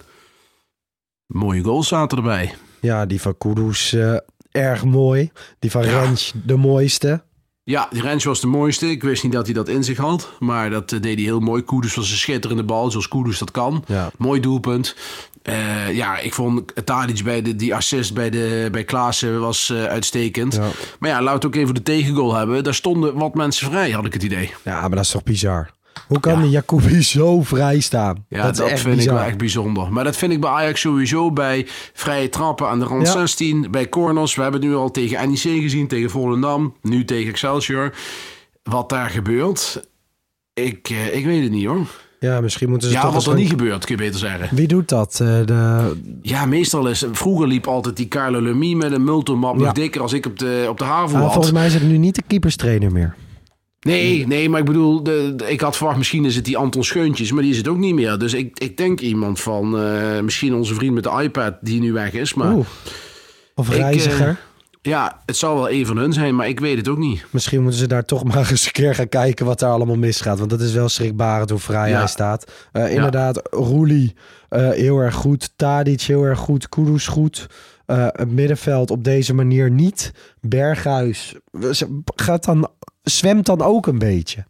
[1.27, 2.55] Mooie goals zaten erbij.
[2.81, 4.17] Ja, die van Kudus eh,
[4.51, 5.31] erg mooi.
[5.59, 6.01] Die van Ja.
[6.03, 7.23] Rens de mooiste.
[7.71, 8.91] Ja, die Rens was de mooiste.
[8.91, 10.31] Ik wist niet dat hij dat in zich had.
[10.39, 11.65] Maar dat eh, deed hij heel mooi.
[11.65, 13.85] Kudus was een schitterende bal, zoals Kudus dat kan.
[13.87, 14.11] Ja.
[14.19, 14.97] Mooi doelpunt.
[15.43, 19.85] Eh, ja, ik vond Tadic bij de, die assist bij, de, bij Klaassen was eh,
[19.85, 20.55] uitstekend.
[20.55, 20.69] Ja.
[20.99, 22.65] Maar ja, laten we ook even de tegengoal hebben.
[22.65, 24.55] Daar stonden wat mensen vrij, had ik het idee.
[24.65, 25.71] Ja, maar dat is toch bizar?
[26.11, 26.41] Hoe kan Ja.
[26.41, 28.25] die Jacobi zo vrij staan?
[28.29, 28.99] Ja, dat, vind bizar.
[29.01, 29.93] ik wel echt bijzonder.
[29.93, 33.13] Maar dat vind ik bij Ajax sowieso bij vrije trappen aan de rand Ja.
[33.13, 34.35] 16, bij corners.
[34.35, 37.95] We hebben het nu al tegen NEC gezien, tegen Volendam, nu tegen Excelsior.
[38.63, 39.89] Wat daar gebeurt,
[40.55, 41.87] ik, eh, ik weet het niet hoor.
[42.21, 44.57] Ja, misschien moeten ze Ja, toch wat er niet gebeurt, kun je beter zeggen.
[44.57, 45.21] Wie doet dat?
[45.23, 45.93] Eh, de...
[46.23, 47.05] Ja, meestal is...
[47.13, 49.65] Vroeger liep altijd die Carlo Lamy met een multimap Ja.
[49.65, 51.33] nog dikker als ik op de, op de haven Ah, had.
[51.33, 53.15] volgens mij is het nu niet de keeperstrainer meer.
[53.81, 56.85] Nee, nee, maar ik bedoel, de, de- ik had verwacht misschien is het die Anton
[56.85, 58.19] Scheuntjes, maar die is het ook niet meer.
[58.19, 61.93] Dus ik, ik denk iemand van, eh, misschien onze vriend met de iPad die nu
[61.93, 62.35] weg is.
[62.35, 62.67] Maar Oeh.
[63.55, 64.41] Of Ik, eh, reiziger.
[64.83, 67.25] ja, het zal wel een van hun zijn, maar ik weet het ook niet.
[67.31, 70.39] Misschien moeten ze daar toch maar eens een keer gaan kijken wat daar allemaal misgaat.
[70.39, 71.99] Want dat is wel schrikbarend hoe vrij Ja.
[71.99, 72.53] hij staat.
[72.73, 74.15] Eh, inderdaad, Roelie
[74.71, 75.51] heel erg goed.
[75.57, 76.69] Tadic heel erg goed.
[76.69, 77.47] Kudus goed.
[77.87, 80.13] Het middenveld op deze manier niet.
[80.41, 81.35] Berghuis
[82.15, 82.69] gaat dan,
[83.03, 84.45] zwemt dan ook een beetje.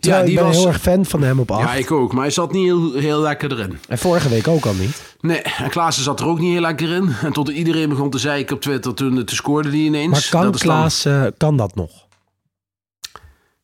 [0.00, 1.62] Terwijl die ik ben was- heel erg fan van hem op acht.
[1.68, 3.78] Ja, ik ook, maar hij zat niet heel, heel lekker erin.
[3.88, 5.16] En vorige week ook al niet.
[5.20, 7.12] Nee, en Klaassen zat er ook niet heel lekker in.
[7.22, 10.10] En tot iedereen begon te zeiken op Twitter, toen, toen scoorde hij ineens.
[10.10, 10.60] Maar kan Dat
[11.02, 11.90] dan- kan dat nog?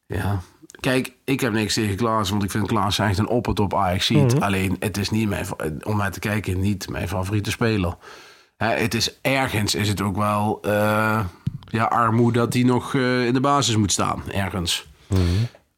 [0.07, 0.41] Ja.
[0.81, 4.11] Kijk, ik heb niks tegen Klaas, want ik vind Klaas echt een opper op Ajax.
[4.11, 4.39] Mhm.
[4.43, 5.47] Alleen, het is niet mijn,
[5.85, 7.97] om naar te kijken, niet mijn favoriete speler.
[8.57, 11.21] Hè, het is ergens, is het ook wel eh,
[11.69, 14.87] ja, armoede dat hij nog eh, in de basis moet staan, ergens.
[15.07, 15.21] Mhm.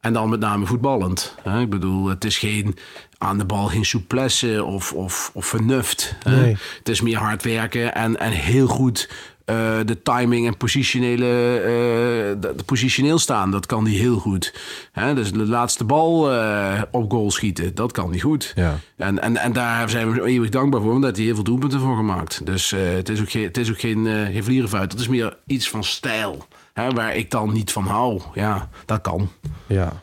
[0.01, 1.35] En dan met name voetballend.
[1.43, 1.61] Hè?
[1.61, 2.77] Ik bedoel, het is geen
[3.19, 6.17] aan de bal geen souplesse of, of, of vernuft.
[6.23, 6.41] hè.
[6.41, 6.57] Nee.
[6.79, 9.11] Het is meer hard werken en, en heel goed
[9.51, 11.27] eh, de timing en positionele,
[11.59, 13.51] eh, de, de positioneel staan.
[13.51, 14.55] Dat kan hij heel goed.
[14.93, 15.15] Hè?
[15.15, 18.53] Dus de laatste bal eh, op goal schieten, dat kan hij goed.
[18.55, 18.79] Ja.
[18.97, 21.97] En, en, en daar zijn we eeuwig dankbaar voor, omdat hij heel veel doelpunten voor
[21.97, 22.47] gemaakt.
[22.47, 24.93] Dus het is ook geen, het is ook geen, geen vlierenvuit.
[24.93, 26.47] Het is meer iets van stijl.
[26.73, 26.91] Hè?
[26.91, 28.21] Waar ik dan niet van hou.
[28.35, 29.31] Ja, dat kan.
[29.67, 30.03] Ja.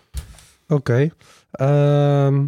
[0.67, 1.09] Oké.
[1.51, 2.43] Ehm,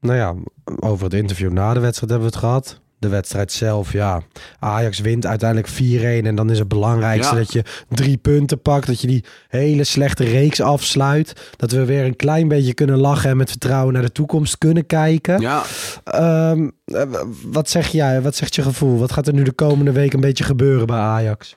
[0.00, 0.34] nou ja,
[0.80, 2.82] over het interview na de wedstrijd hebben we het gehad.
[3.04, 4.22] De wedstrijd zelf, ja.
[4.58, 6.26] Ajax wint uiteindelijk 4-1.
[6.26, 7.40] En dan is het belangrijkste Ja.
[7.40, 8.86] dat je drie punten pakt.
[8.86, 11.52] Dat je die hele slechte reeks afsluit.
[11.56, 14.86] Dat we weer een klein beetje kunnen lachen en met vertrouwen naar de toekomst kunnen
[14.86, 15.40] kijken.
[15.40, 15.62] Ja,
[16.04, 17.02] Ehm, eh,
[17.46, 18.22] wat zeg jij?
[18.22, 18.98] Wat zegt je gevoel?
[18.98, 21.56] Wat gaat er nu de komende week een beetje gebeuren bij Ajax?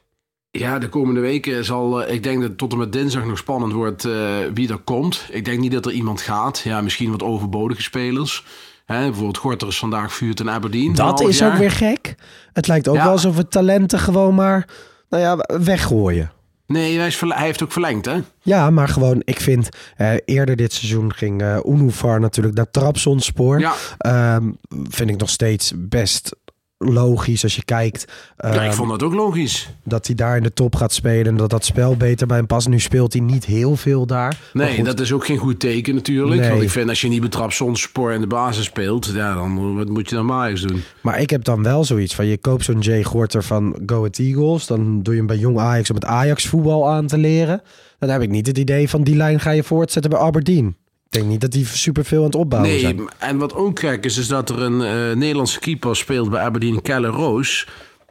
[0.51, 3.73] Ja, de komende weken zal, eh, ik denk dat tot en met dinsdag nog spannend
[3.73, 4.11] wordt eh,
[4.53, 5.25] wie er komt.
[5.31, 6.59] Ik denk niet dat er iemand gaat.
[6.63, 8.45] Ja, misschien wat overbodige spelers.
[8.87, 10.93] Hè, bijvoorbeeld Gorter is vandaag vuurd in Aberdeen.
[10.95, 11.51] Dat is jaar.
[11.51, 12.15] ook weer gek.
[12.53, 13.03] Het lijkt ook Ja.
[13.03, 14.67] wel alsof we talenten gewoon maar
[15.09, 16.31] nou ja, weggooien.
[16.67, 18.17] Nee, hij, is hij heeft ook verlengd, hè?
[18.41, 23.59] Ja, maar gewoon, ik vind eh, eerder dit seizoen ging eh Unufar natuurlijk naar Trabzonspor.
[23.59, 24.49] Ja, Ehm,
[24.89, 26.35] vind ik nog steeds best
[26.77, 28.05] logisch als je kijkt
[28.37, 29.69] ja, ik ehm, vond dat ook logisch.
[29.83, 32.45] dat hij daar in de top gaat spelen en dat dat spel beter bij hem
[32.45, 32.67] past.
[32.67, 34.39] Nu speelt hij niet heel veel daar.
[34.53, 36.41] Nee, dat is ook geen goed teken natuurlijk.
[36.41, 36.49] Nee.
[36.49, 39.75] Want ik vind als je niet betrapt zonder spoor in de basis speelt, ja, dan
[39.75, 40.83] wat moet je dan maar eens doen.
[41.01, 44.17] Maar ik heb dan wel zoiets van, je koopt zo'n Jay Gorter van Go Ahead
[44.19, 44.67] Eagles.
[44.67, 47.61] Dan doe je hem bij Jong Ajax om het Ajax voetbal aan te leren.
[47.99, 50.75] Dan heb ik niet het idee van die lijn ga je voortzetten bij Aberdeen.
[51.09, 52.99] Ik denk niet dat die superveel aan het opbouwen Nee, zijn.
[53.17, 56.81] en wat ook gek is, is dat er een eh, Nederlandse keeper speelt bij Aberdeen,
[56.81, 57.67] Kelle Roos.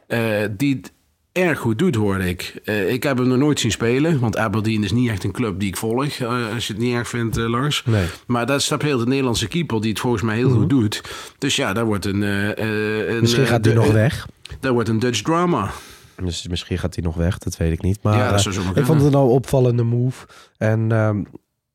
[0.07, 0.19] eh,
[0.57, 0.81] die
[1.31, 2.59] erg goed doet, hoorde ik.
[2.63, 5.59] Eh, ik heb hem nog nooit zien spelen, want Aberdeen is niet echt een club
[5.59, 6.21] die ik volg,
[6.53, 7.83] als je het niet erg vindt, Lars.
[7.85, 8.05] Nee.
[8.27, 11.01] Maar dat staat heel de Nederlandse keeper die het volgens mij heel goed doet.
[11.37, 12.21] Dus ja, daar wordt een...
[12.21, 14.27] een Misschien gaat hij nog weg.
[14.59, 15.69] Daar wordt een Dutch drama.
[16.23, 17.99] Dus misschien gaat hij nog weg, dat weet ik niet.
[18.01, 20.25] Maar Ja, dat ik vond het een al opvallende move.
[20.57, 21.23] En, ehm,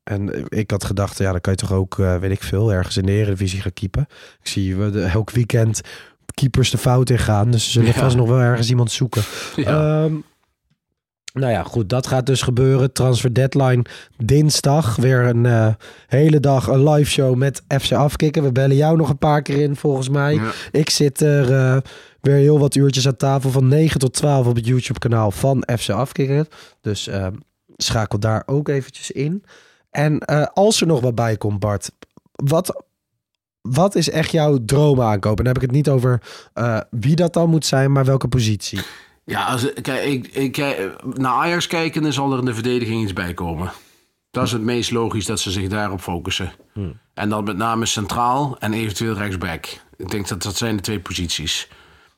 [0.03, 2.97] en ik had gedacht, ja, dan kan je toch ook, eh, weet ik veel, ergens
[2.97, 4.05] in de Eredivisie gaan keepen.
[4.41, 5.81] Ik zie we de, elk weekend
[6.33, 7.51] keepers de fout in gaan.
[7.51, 7.93] Dus ze zullen Ja.
[7.93, 9.21] vast nog wel ergens iemand zoeken.
[9.55, 10.03] Ja.
[10.03, 10.13] Ehm,
[11.33, 12.91] nou ja, goed, dat gaat dus gebeuren.
[12.93, 13.85] Transfer deadline
[14.17, 14.95] dinsdag.
[14.95, 15.73] Weer een eh,
[16.07, 18.43] hele dag een live show met FC Afkikken.
[18.43, 20.33] We bellen jou nog een paar keer in, volgens mij.
[20.33, 20.51] Ja.
[20.71, 21.77] Ik zit er eh,
[22.21, 25.63] weer heel wat uurtjes aan tafel van 9 tot 12 op het YouTube kanaal van
[25.77, 26.47] FC Afkikken.
[26.81, 27.27] Dus eh,
[27.77, 29.43] schakel daar ook eventjes in.
[29.93, 31.91] En eh, als er nog wat bij komt, Bart,
[32.31, 32.83] wat,
[33.61, 35.37] wat is echt jouw droomaankoop?
[35.37, 36.21] En dan heb ik het niet over
[36.53, 38.79] eh, wie dat dan moet zijn, maar welke positie.
[39.25, 40.57] Ja, als, kijk, ik,
[41.13, 43.71] naar Ajax kijken, dan zal er in de verdediging iets bij komen.
[44.31, 46.51] Dat is het meest logisch dat ze zich daarop focussen.
[47.13, 49.65] En dan met name centraal en eventueel rechtsback.
[49.97, 51.69] Ik denk dat dat zijn de twee posities.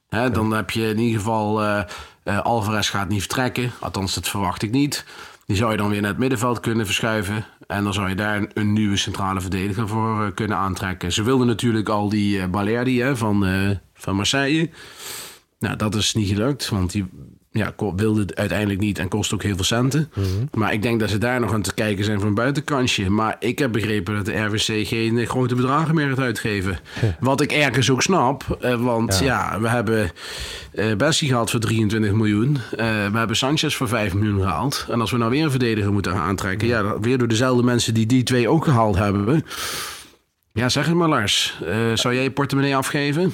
[0.07, 1.63] Hè, Dan heb je in ieder geval...
[1.63, 3.71] eh, Alvarez gaat niet vertrekken.
[3.79, 5.05] Althans, dat verwacht ik niet.
[5.45, 7.45] Die zou je dan weer naar het middenveld kunnen verschuiven.
[7.67, 11.11] En dan zou je daar een, nieuwe centrale verdediger voor eh, kunnen aantrekken.
[11.11, 12.41] Ze wilden natuurlijk al die
[13.01, 14.69] hè, van, eh, van Marseille.
[15.59, 17.05] Nou, dat is niet gelukt, want die
[17.57, 20.11] ja, wilde het uiteindelijk niet en kost ook heel veel centen.
[20.53, 23.09] Maar ik denk dat ze daar nog aan te kijken zijn voor een buitenkansje.
[23.09, 26.79] Maar ik heb begrepen dat de RWC geen grote bedragen meer gaat uitgeven.
[27.19, 30.11] Wat ik ergens ook snap, eh, want ja, we hebben
[30.71, 32.57] eh Bessie gehaald voor 23 miljoen.
[32.71, 34.85] Eh, we hebben Sanchez voor 5 miljoen gehaald.
[34.89, 38.05] En als we nou weer een verdediger moeten aantrekken, ja, weer door dezelfde mensen die
[38.05, 39.45] die twee ook gehaald hebben.
[40.53, 41.59] Ja, zeg het maar Lars.
[41.93, 43.33] Zou jij je portemonnee afgeven?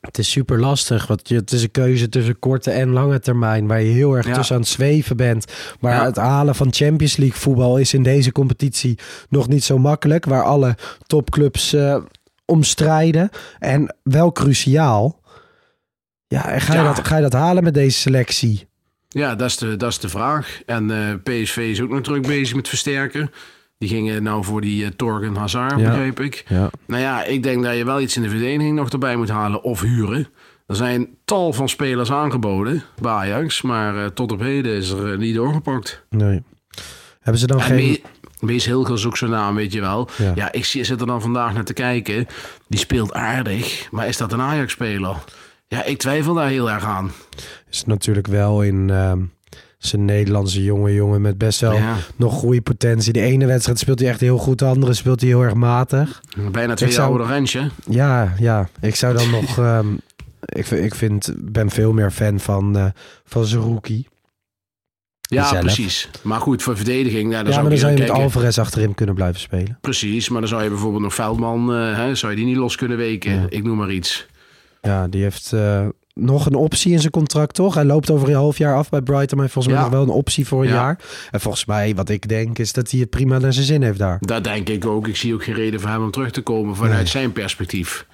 [0.00, 3.80] Het is super lastig, want het is een keuze tussen korte en lange termijn, waar
[3.82, 4.34] je heel erg Ja.
[4.34, 5.44] tussen aan het zweven bent.
[5.80, 6.04] Maar Ja.
[6.04, 10.44] het halen van Champions League voetbal is in deze competitie nog niet zo makkelijk, waar
[10.44, 11.96] alle topclubs eh
[12.44, 13.30] omstrijden.
[13.58, 15.20] En wel cruciaal.
[16.26, 18.68] Ja, en ga, Je dat, ga je dat halen met deze selectie?
[19.08, 20.60] Ja, dat is de, dat is de vraag.
[20.66, 23.30] En eh, PSV is ook nog druk bezig met versterken.
[23.80, 25.90] Die gingen nou voor die eh, Torgen Hazard, Ja.
[25.90, 26.44] begreep ik.
[26.48, 26.70] Ja.
[26.86, 29.62] Nou ja, ik denk dat je wel iets in de verdediging nog erbij moet halen
[29.62, 30.28] of huren.
[30.66, 35.12] Er zijn tal van spelers aangeboden bij Ajax, maar eh, tot op heden is er
[35.12, 36.04] eh, niet doorgepakt.
[36.10, 36.42] Nee.
[37.20, 38.02] Hebben ze dan En geen...
[38.40, 40.08] Mees Hilgers is ook zo'n naam, weet je wel.
[40.18, 40.32] Ja.
[40.34, 42.26] Ja, ik zie- zit er dan vandaag naar te kijken.
[42.68, 45.16] Die speelt aardig, maar is dat een Ajax-speler?
[45.68, 47.10] Ja, ik twijfel daar heel erg aan.
[47.70, 48.90] Is natuurlijk wel in...
[49.80, 51.96] zijn Nederlandse jonge jongen met best wel Ja.
[52.16, 53.12] nog goede potentie.
[53.12, 56.20] De ene wedstrijd speelt hij echt heel goed, de andere speelt hij heel erg matig.
[56.52, 57.68] Bijna twee jaar ouder Rensje.
[57.88, 58.68] Ja, ja.
[58.80, 59.58] Ik zou dan nog.
[59.58, 59.86] ehm,
[60.40, 62.84] ik, vind- ik vind, ben veel meer fan van, eh
[63.24, 64.06] van Zerouki.
[65.20, 65.60] Ja, zelf.
[65.60, 66.08] precies.
[66.22, 68.10] Maar goed, voor verdediging, ja, dan Ja, zou maar dan zou je met.
[68.10, 69.78] Alvarez achterin kunnen blijven spelen.
[69.80, 72.76] Precies, maar dan zou je bijvoorbeeld nog Veldman, eh, hè, zou je die niet los
[72.76, 73.32] kunnen weken?
[73.32, 73.46] Ja.
[73.48, 74.26] Ik noem maar iets.
[74.82, 77.74] Ja, die heeft eh, nog een optie in zijn contract, toch?
[77.74, 79.88] Hij loopt over een half jaar af bij Brighton, maar volgens mij Ja.
[79.88, 80.74] nog wel een optie voor een Ja.
[80.74, 80.98] jaar.
[81.30, 83.98] En volgens mij, wat ik denk, is dat hij het prima naar zijn zin heeft
[83.98, 84.16] daar.
[84.20, 85.08] Dat denk ik ook.
[85.08, 87.06] Ik zie ook geen reden voor hem om terug te komen vanuit Nee.
[87.06, 88.06] zijn perspectief.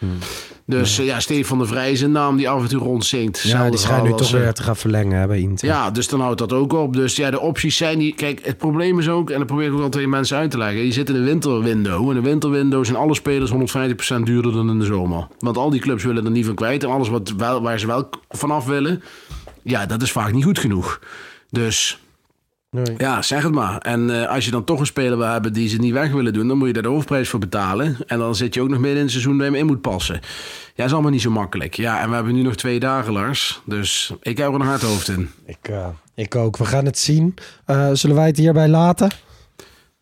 [0.67, 3.41] Dus eh, ja, Stefan de Vrij is een naam die af en toe rondzinkt.
[3.43, 5.69] Ja, die schijnt nu toch eh, weer te gaan verlengen hè, bij Inter.
[5.69, 6.93] Ja, dus dan houdt dat ook op.
[6.93, 8.15] Dus ja, de opties zijn die.
[8.15, 10.59] Kijk, het probleem is ook, en dat probeer ik ook altijd tegen mensen uit te
[10.59, 10.85] leggen.
[10.85, 12.11] Je zit in een winterwindow.
[12.11, 15.27] En een winterwindow zijn alle spelers 150% duurder dan in de zomer.
[15.39, 16.83] Want al die clubs willen er niet van kwijt.
[16.85, 17.96] En alles wat wel, waar ze wel
[18.29, 19.03] vanaf willen,
[19.63, 21.01] ja, dat is vaak niet goed genoeg.
[21.51, 22.01] Dus
[22.71, 22.95] Nee.
[22.99, 23.79] ja, zeg het maar.
[23.79, 26.33] En eh, als je dan toch een speler wil hebben die ze niet weg willen
[26.33, 27.97] doen, dan moet je daar de hoofdprijs voor betalen.
[28.07, 30.21] En dan zit je ook nog midden in het seizoen je hem in moet passen.
[30.75, 31.75] Ja, is allemaal niet zo makkelijk.
[31.75, 33.61] Ja, en we hebben nu nog twee dagen, Lars.
[33.65, 35.31] Dus ik heb er een hard hoofd in.
[35.47, 36.57] Ik, eh, ik ook.
[36.57, 37.35] We gaan het zien.
[37.65, 39.11] Eh, zullen wij het hierbij laten?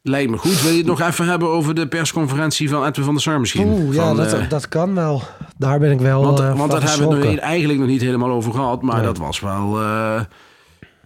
[0.06, 0.60] Lijkt me goed.
[0.62, 3.68] Wil je het nog even hebben over de persconferentie van Edwin van der Sar misschien?
[3.68, 5.22] Oeh, ja, Van, dat, eh, dat kan wel.
[5.58, 8.30] Daar ben ik wel want eh, want daar hebben we het eigenlijk nog niet helemaal
[8.30, 8.82] over gehad.
[8.82, 9.04] Maar Nee.
[9.04, 9.80] dat was wel...
[9.80, 10.20] eh,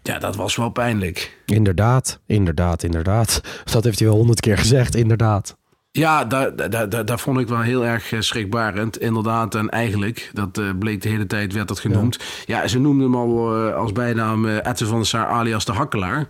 [0.03, 1.39] ja, dat was wel pijnlijk.
[1.47, 3.41] Inderdaad, inderdaad, inderdaad.
[3.73, 5.57] Dat heeft hij wel honderd keer gezegd, inderdaad.
[5.91, 8.99] Ja, daar, daar, daar, vond ik wel heel erg schrikbarend.
[9.01, 12.19] Inderdaad, en eigenlijk, dat bleek de hele tijd, werd dat genoemd.
[12.47, 16.27] Ja, ze noemden hem al als bijnaam Edwin van der Sar alias de Hakkelaar.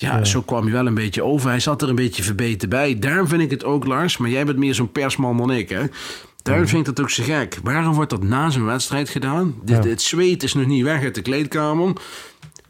[0.00, 1.48] Ja, zo kwam hij wel een beetje over.
[1.50, 2.98] Hij zat er een beetje verbeten bij.
[2.98, 5.82] Daarom vind ik het ook, Lars, maar jij bent meer zo'n persman dan ik, hè?
[6.42, 7.58] Daarom vind ik dat ook zo gek.
[7.62, 9.54] Waarom wordt dat na zijn wedstrijd gedaan?
[9.64, 11.92] Het zweet is nog niet weg uit de kleedkamer.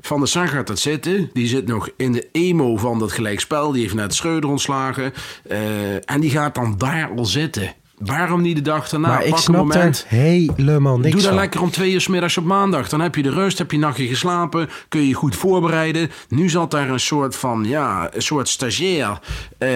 [0.00, 1.30] Van der Sar gaat dat zitten.
[1.32, 3.72] Die zit nog in de emo van dat gelijkspel.
[3.72, 5.12] Die heeft net Schreuder ontslagen.
[5.48, 7.74] Eh, en die gaat dan daar al zitten.
[8.00, 9.08] Waarom niet de dag daarna?
[9.08, 10.06] maar ik snap moment.
[10.08, 12.88] er helemaal niks Doe dat lekker om twee uur 's middags op maandag.
[12.88, 16.10] Dan heb je de rust, heb je nachtje geslapen, kun je je goed voorbereiden.
[16.28, 19.18] Nu zat daar een soort van, ja, een soort stagiair
[19.58, 19.70] eh,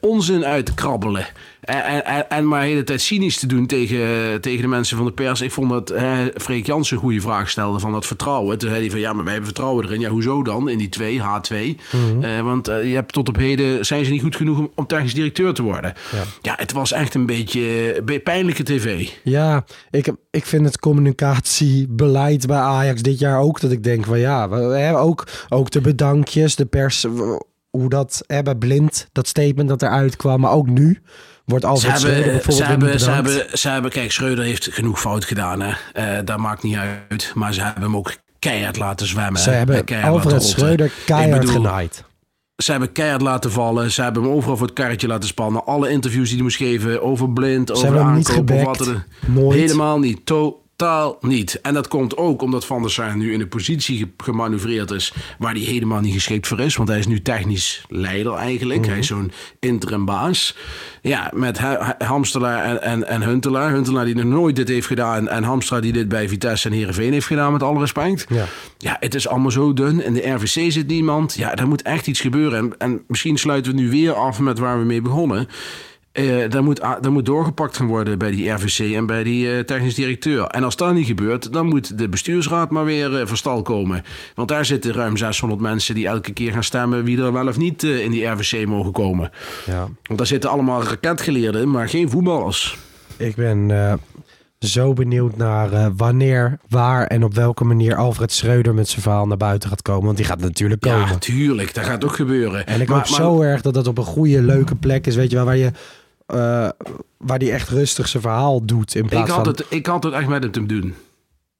[0.00, 1.26] onzin uit te krabbelen.
[1.64, 5.06] En, en- en, maar de hele tijd cynisch te doen tegen, tegen de mensen van
[5.06, 5.40] de pers.
[5.40, 8.58] Ik vond dat eh, Freek Jansen een goede vraag stelde van dat vertrouwen.
[8.58, 10.00] Toen zei hij van, ja, maar wij hebben vertrouwen erin.
[10.00, 10.68] Ja, hoezo dan?
[10.68, 11.54] In die twee, H2.
[12.20, 14.86] Eh, want eh, je hebt tot op heden, zijn ze niet goed genoeg om, om
[14.86, 15.92] technisch directeur te worden.
[16.40, 16.54] Ja.
[16.56, 19.08] het was echt een beetje, een beetje pijnlijke tv.
[19.22, 24.18] Ja, ik, ik vind het communicatiebeleid bij Ajax dit jaar ook dat ik denk van
[24.18, 27.06] ja, hebben ook, ook de bedankjes, de pers,
[27.70, 31.02] hoe dat hè, bij Blind, dat statement dat eruit kwam, maar ook nu
[31.44, 35.24] wordt Ze hebben, bijvoorbeeld ze, hebben, ze, hebben, ze hebben, kijk, Schreuder heeft genoeg fout
[35.24, 35.60] gedaan.
[35.60, 35.72] Hè.
[35.92, 37.32] Eh, dat maakt niet uit.
[37.34, 39.40] Maar ze hebben hem ook keihard laten zwemmen.
[39.40, 40.42] Ze hebben Alfred.
[40.42, 42.04] Schreuder keihard bedoel, genaaid.
[42.56, 43.90] Ze hebben keihard laten vallen.
[43.90, 45.64] Ze hebben hem overal voor het karretje laten spannen.
[45.64, 49.04] Alle interviews die hij moest geven over blind, over aankoop of wat er.
[49.26, 49.58] Nooit.
[49.58, 50.26] Helemaal niet.
[50.76, 51.60] Totaal niet.
[51.60, 55.12] En dat komt ook omdat Van der Sar nu in een positie ge- gemanoeuvreerd is
[55.38, 56.76] waar hij helemaal niet geschikt voor is.
[56.76, 58.80] Want hij is nu technisch leider eigenlijk.
[58.80, 58.88] Mhm.
[58.90, 60.56] Hij is zo'n interim baas.
[61.02, 63.70] Ja, met Ha- Ha- Hamstelaar en, en, en Huntelaar.
[63.72, 65.28] Huntelaar die nog nooit dit heeft gedaan.
[65.28, 68.26] En Hamstra die dit bij Vitesse en Heerenveen heeft gedaan met alle respect.
[68.28, 68.44] Ja.
[68.78, 70.04] Ja, het is allemaal zo dun.
[70.04, 71.34] In de RVC zit niemand.
[71.34, 72.58] Ja, er moet echt iets gebeuren.
[72.58, 75.48] En, en misschien sluiten we nu weer af met waar we mee begonnen.
[76.14, 79.58] Eh daar, moet, daar moet doorgepakt gaan worden bij die RVC en bij die eh,
[79.64, 80.44] technisch directeur.
[80.46, 84.02] En als dat niet gebeurt, dan moet de bestuursraad maar weer eh van stal komen.
[84.34, 87.56] Want daar zitten ruim 600 mensen die elke keer gaan stemmen wie er wel of
[87.56, 89.30] niet eh, in die RVC mogen komen.
[89.66, 89.88] Ja.
[90.02, 92.76] Want daar zitten allemaal raketgeleerden, maar geen voetballers.
[93.16, 93.94] Ik ben eh,
[94.58, 99.26] zo benieuwd naar eh, wanneer, waar en op welke manier Alfred Schreuder met zijn verhaal
[99.26, 100.04] naar buiten gaat komen.
[100.04, 101.08] Want die gaat natuurlijk komen.
[101.08, 102.66] Ja, tuurlijk, dat gaat ook gebeuren.
[102.66, 105.16] En ik Maar- hoop maar- zo erg dat dat op een goede, leuke plek is.
[105.16, 105.70] Weet je wel, waar je...
[106.26, 106.68] eh,
[107.18, 108.94] waar die echt rustig zijn verhaal doet.
[108.94, 109.54] In plaats Ik had, van...
[109.54, 110.94] het, ik had het echt met hem te doen.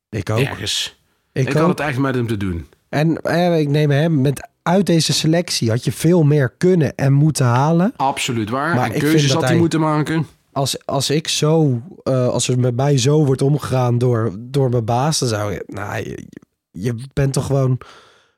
[0.08, 0.38] ik ook.
[0.38, 1.02] Ergens.
[1.32, 1.60] Ik, Ik, ook.
[1.60, 2.66] had het echt met hem te doen.
[2.88, 4.48] En eh, ik neem hem met...
[4.62, 7.92] Uit deze selectie had je veel meer kunnen en moeten halen.
[7.96, 8.74] Absoluut waar.
[8.74, 10.26] Maar en keuzes had hij hij- moeten maken.
[10.52, 11.82] Als, als ik zo...
[12.02, 15.18] eh, als er met mij zo wordt omgegaan door, door mijn baas...
[15.18, 15.64] Dan zou je...
[15.66, 16.26] Nou, je,
[16.70, 17.78] je bent toch gewoon...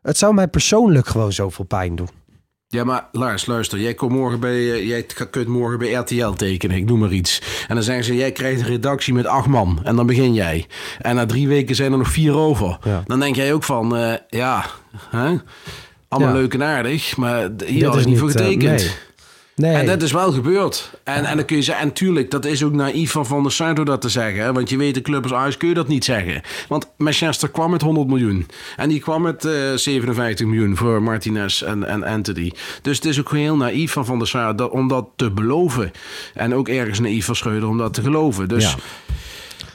[0.03, 2.09] Het zou mij persoonlijk gewoon zoveel pijn doen.
[2.77, 3.79] Ja, maar Lars, luister.
[3.79, 7.43] Jij, komt morgen bij, eh, jij kunt morgen bij RTL tekenen, ik noem maar iets.
[7.69, 9.81] En dan zeggen ze, jij krijgt een redactie met acht man.
[9.83, 10.67] En dan begin jij.
[10.99, 12.79] En na drie weken zijn er nog vier over.
[12.85, 13.03] Ja.
[13.07, 14.65] Dan denk jij ook van, eh, ja,
[15.11, 15.37] hè?
[16.09, 16.41] allemaal Ja.
[16.41, 17.17] leuk en aardig.
[17.17, 18.81] Maar hier is niet voor eh, getekend.
[18.81, 18.91] nee.
[19.57, 19.75] Nee.
[19.75, 20.91] En dat is wel gebeurd.
[21.05, 23.53] En, en dan kun je zeggen, en tuurlijk, dat is ook naïef van Van der
[23.53, 24.43] Sar door dat te zeggen.
[24.43, 24.53] hè.
[24.53, 26.43] Want je weet, de club als Ajax kun je dat niet zeggen.
[26.69, 28.47] Want Manchester kwam met 100 miljoen.
[28.77, 32.53] En die kwam met eh 57 miljoen voor Martinez en, en Anthony.
[32.83, 35.93] Dus het is ook heel naïef van Van der Sar dat, om dat te beloven.
[36.35, 38.49] En ook ergens naïef van Schreuder om dat te geloven.
[38.49, 38.65] Dus...
[38.65, 38.75] Ja.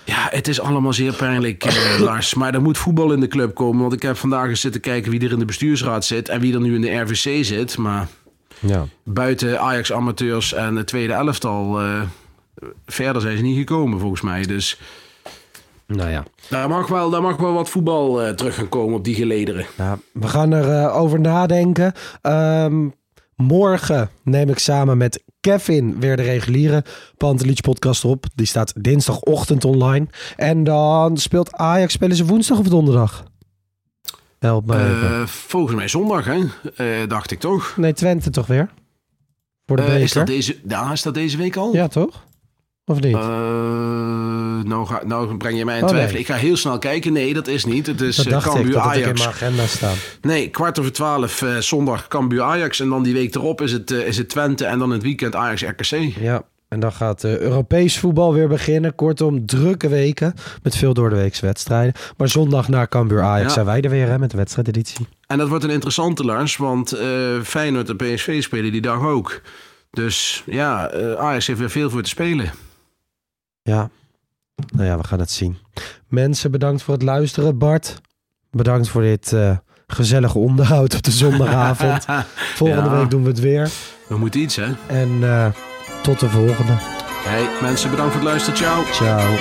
[0.06, 2.34] Ja, het is allemaal zeer pijnlijk, eh, Lars.
[2.34, 3.82] Maar er moet voetbal in de club komen.
[3.82, 6.30] Want ik heb vandaag eens zitten kijken wie er in de bestuursraad zit...
[6.30, 7.78] en wie er nu in de RVC zit.
[7.78, 8.08] Maar
[8.62, 8.86] Ja.
[9.04, 11.80] buiten Ajax-amateurs en het tweede elftal...
[11.82, 12.02] eh,
[12.86, 14.46] verder zijn ze niet gekomen, volgens mij.
[14.46, 14.80] Dus
[15.88, 16.24] Nou ja.
[16.50, 19.66] daar mag wel, daar mag wel wat voetbal eh, terug gaan komen op die gelederen.
[19.78, 21.94] Ja, we gaan erover over nadenken.
[22.22, 22.88] Ehm,
[23.36, 26.84] morgen neem ik samen met Kevin weer de reguliere
[27.18, 28.26] Pantelich podcast op.
[28.36, 30.08] Die staat dinsdagochtend online.
[30.36, 33.24] En dan speelt Ajax, spelen ze woensdag of donderdag?
[34.42, 34.76] Help me.
[34.76, 36.40] Eh, volgens mij zondag, hè?
[36.76, 37.74] Eh, dacht ik toch?
[37.78, 38.70] Nee, Twente toch weer?
[39.66, 40.04] Voor de Eh, beker?
[40.04, 41.74] is, dat deze, ja, is dat deze week al?
[41.74, 42.24] Ja, toch?
[42.86, 43.16] Of niet?
[43.16, 43.22] Eh,
[44.64, 46.12] nou, ga, nou breng je mij in Oh, twijfel.
[46.12, 46.22] nee.
[46.22, 47.14] Ik ga heel snel kijken.
[47.14, 47.88] Nee, dat is niet.
[47.88, 49.20] Het is dat dacht ik, Cambuur dat ik in Ajax.
[49.20, 49.96] mijn agenda staan.
[50.22, 52.80] Nee, kwart over twaalf eh, zondag Cambuur Ajax.
[52.80, 54.66] En dan die week erop is het, is het Twente.
[54.66, 56.16] En dan het weekend Ajax RKC.
[56.20, 58.96] Ja, en dan gaat uh, Europees voetbal weer beginnen.
[58.96, 61.94] Kortom, drukke weken met veel door de weekse wedstrijden.
[62.18, 63.54] Maar zondag naar Cambuur Ajax Ja.
[63.54, 65.08] zijn wij er weer hè, met de wedstrijdeditie.
[65.28, 66.58] En dat wordt een interessante Lars.
[66.58, 69.42] Want eh Feyenoord en PSV spelen die dag ook.
[69.90, 72.52] Dus ja, eh, Ajax heeft weer veel voor te spelen.
[73.62, 73.90] Ja,
[74.74, 75.58] nou ja, we gaan het zien.
[76.08, 77.58] Mensen, bedankt voor het luisteren.
[77.58, 78.02] Bart,
[78.52, 79.58] bedankt voor dit eh,
[79.88, 82.06] gezellige onderhoud op de zondagavond.
[82.56, 82.98] Volgende Ja.
[83.00, 83.70] week doen we het weer.
[84.08, 84.68] We moeten iets, hè?
[84.88, 85.48] En eh,
[86.02, 86.74] tot de volgende.
[87.24, 88.60] Hey, mensen, bedankt voor het luisteren.
[88.60, 88.84] Ciao.
[88.84, 89.36] Ciao.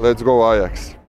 [0.00, 0.98] Let's go Ajax.